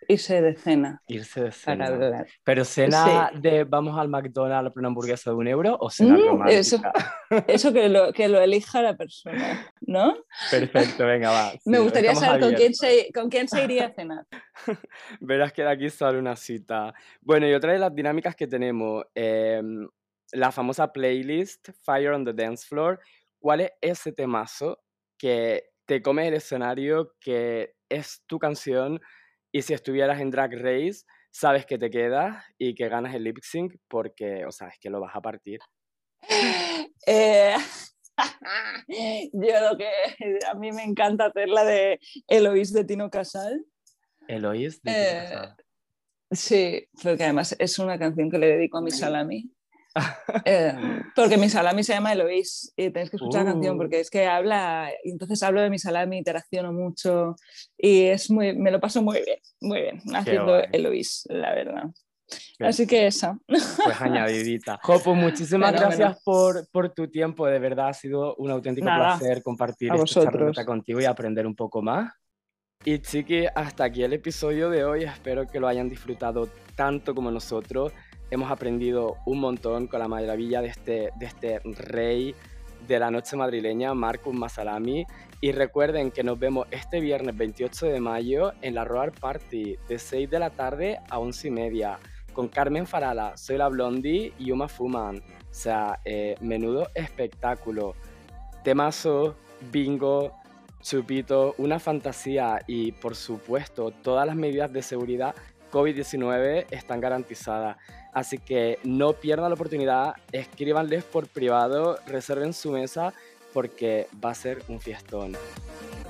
[0.07, 1.01] irse de cena.
[1.07, 2.25] Irse de cena.
[2.43, 6.27] Pero cena de vamos al McDonald's por una hamburguesa de un euro o cena mm,
[6.27, 6.93] romántica.
[7.47, 10.15] Eso, que, lo, que lo elija la persona, ¿no?
[10.51, 11.53] Perfecto, venga, va.
[11.65, 14.25] Me gustaría saber con quién, se, con quién se iría a cenar.
[15.19, 16.93] Verás que de aquí sale una cita.
[17.21, 19.87] Bueno, y otra de las dinámicas que tenemos, em,
[20.31, 22.99] la famosa playlist Fire on the Dance Floor.
[23.39, 24.79] ¿Cuál es ese temazo
[25.17, 28.99] que te come el escenario, que es tu canción
[29.55, 33.37] y si estuvieras en Drag Race, sabes que te quedas y que ganas el lip
[33.41, 35.61] sync porque, o sea, es que lo vas a partir.
[37.07, 37.55] Eh,
[39.31, 39.87] yo lo que
[40.45, 43.65] a mí me encanta hacer la de Eloís de Tino Casal.
[44.27, 45.55] Eloís de Tino eh, Casal.
[46.31, 49.54] Sí, porque además es una canción que le dedico a mi salami.
[50.43, 50.73] Eh,
[51.15, 53.77] porque mi salami se llama Eloís y tenéis que escuchar la canción uh.
[53.77, 57.35] porque es que habla, y entonces hablo de mi salami, interacciono mucho
[57.77, 61.85] y es muy, me lo paso muy bien, muy bien haciendo Eloís, la verdad.
[62.59, 63.37] Así que esa.
[63.45, 64.79] Pues añadidita.
[64.81, 69.91] Jopo, muchísimas gracias Por, por, tu tiempo, de verdad ha sido un auténtico placer compartir
[69.93, 72.11] esta contigo y aprender un poco más.
[72.83, 75.03] Y chiqui, hasta aquí el episodio de hoy.
[75.03, 77.93] Espero que lo hayan disfrutado tanto como nosotros.
[78.35, 82.35] Hemos aprendido un montón con la maravilla de este, de este rey
[82.87, 85.05] de la noche madrileña, Marcus Masalami.
[85.41, 89.99] Y recuerden que nos vemos este viernes 28 de mayo en la Roar Party de
[89.99, 91.99] 6 de la tarde a 11 y media
[92.33, 95.17] con Carmen Farala, Soy la Blondie y Uma Fuman.
[95.17, 95.21] O
[95.51, 97.95] sea, eh, menudo espectáculo.
[98.63, 99.35] Temazo,
[99.71, 100.33] bingo,
[100.81, 105.33] chupito, una fantasía y por supuesto todas las medidas de seguridad
[105.71, 107.77] COVID-19 están garantizadas.
[108.15, 113.13] Así que no pierdan la oportunidad, escríbanles por privado, reserven su mesa
[113.53, 115.35] porque va a ser un fiestón.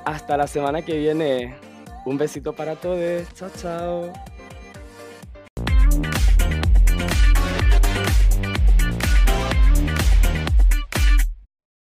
[0.06, 1.56] Hasta la semana que viene.
[2.06, 3.24] Un besito para todos.
[3.34, 4.35] Chao, chao.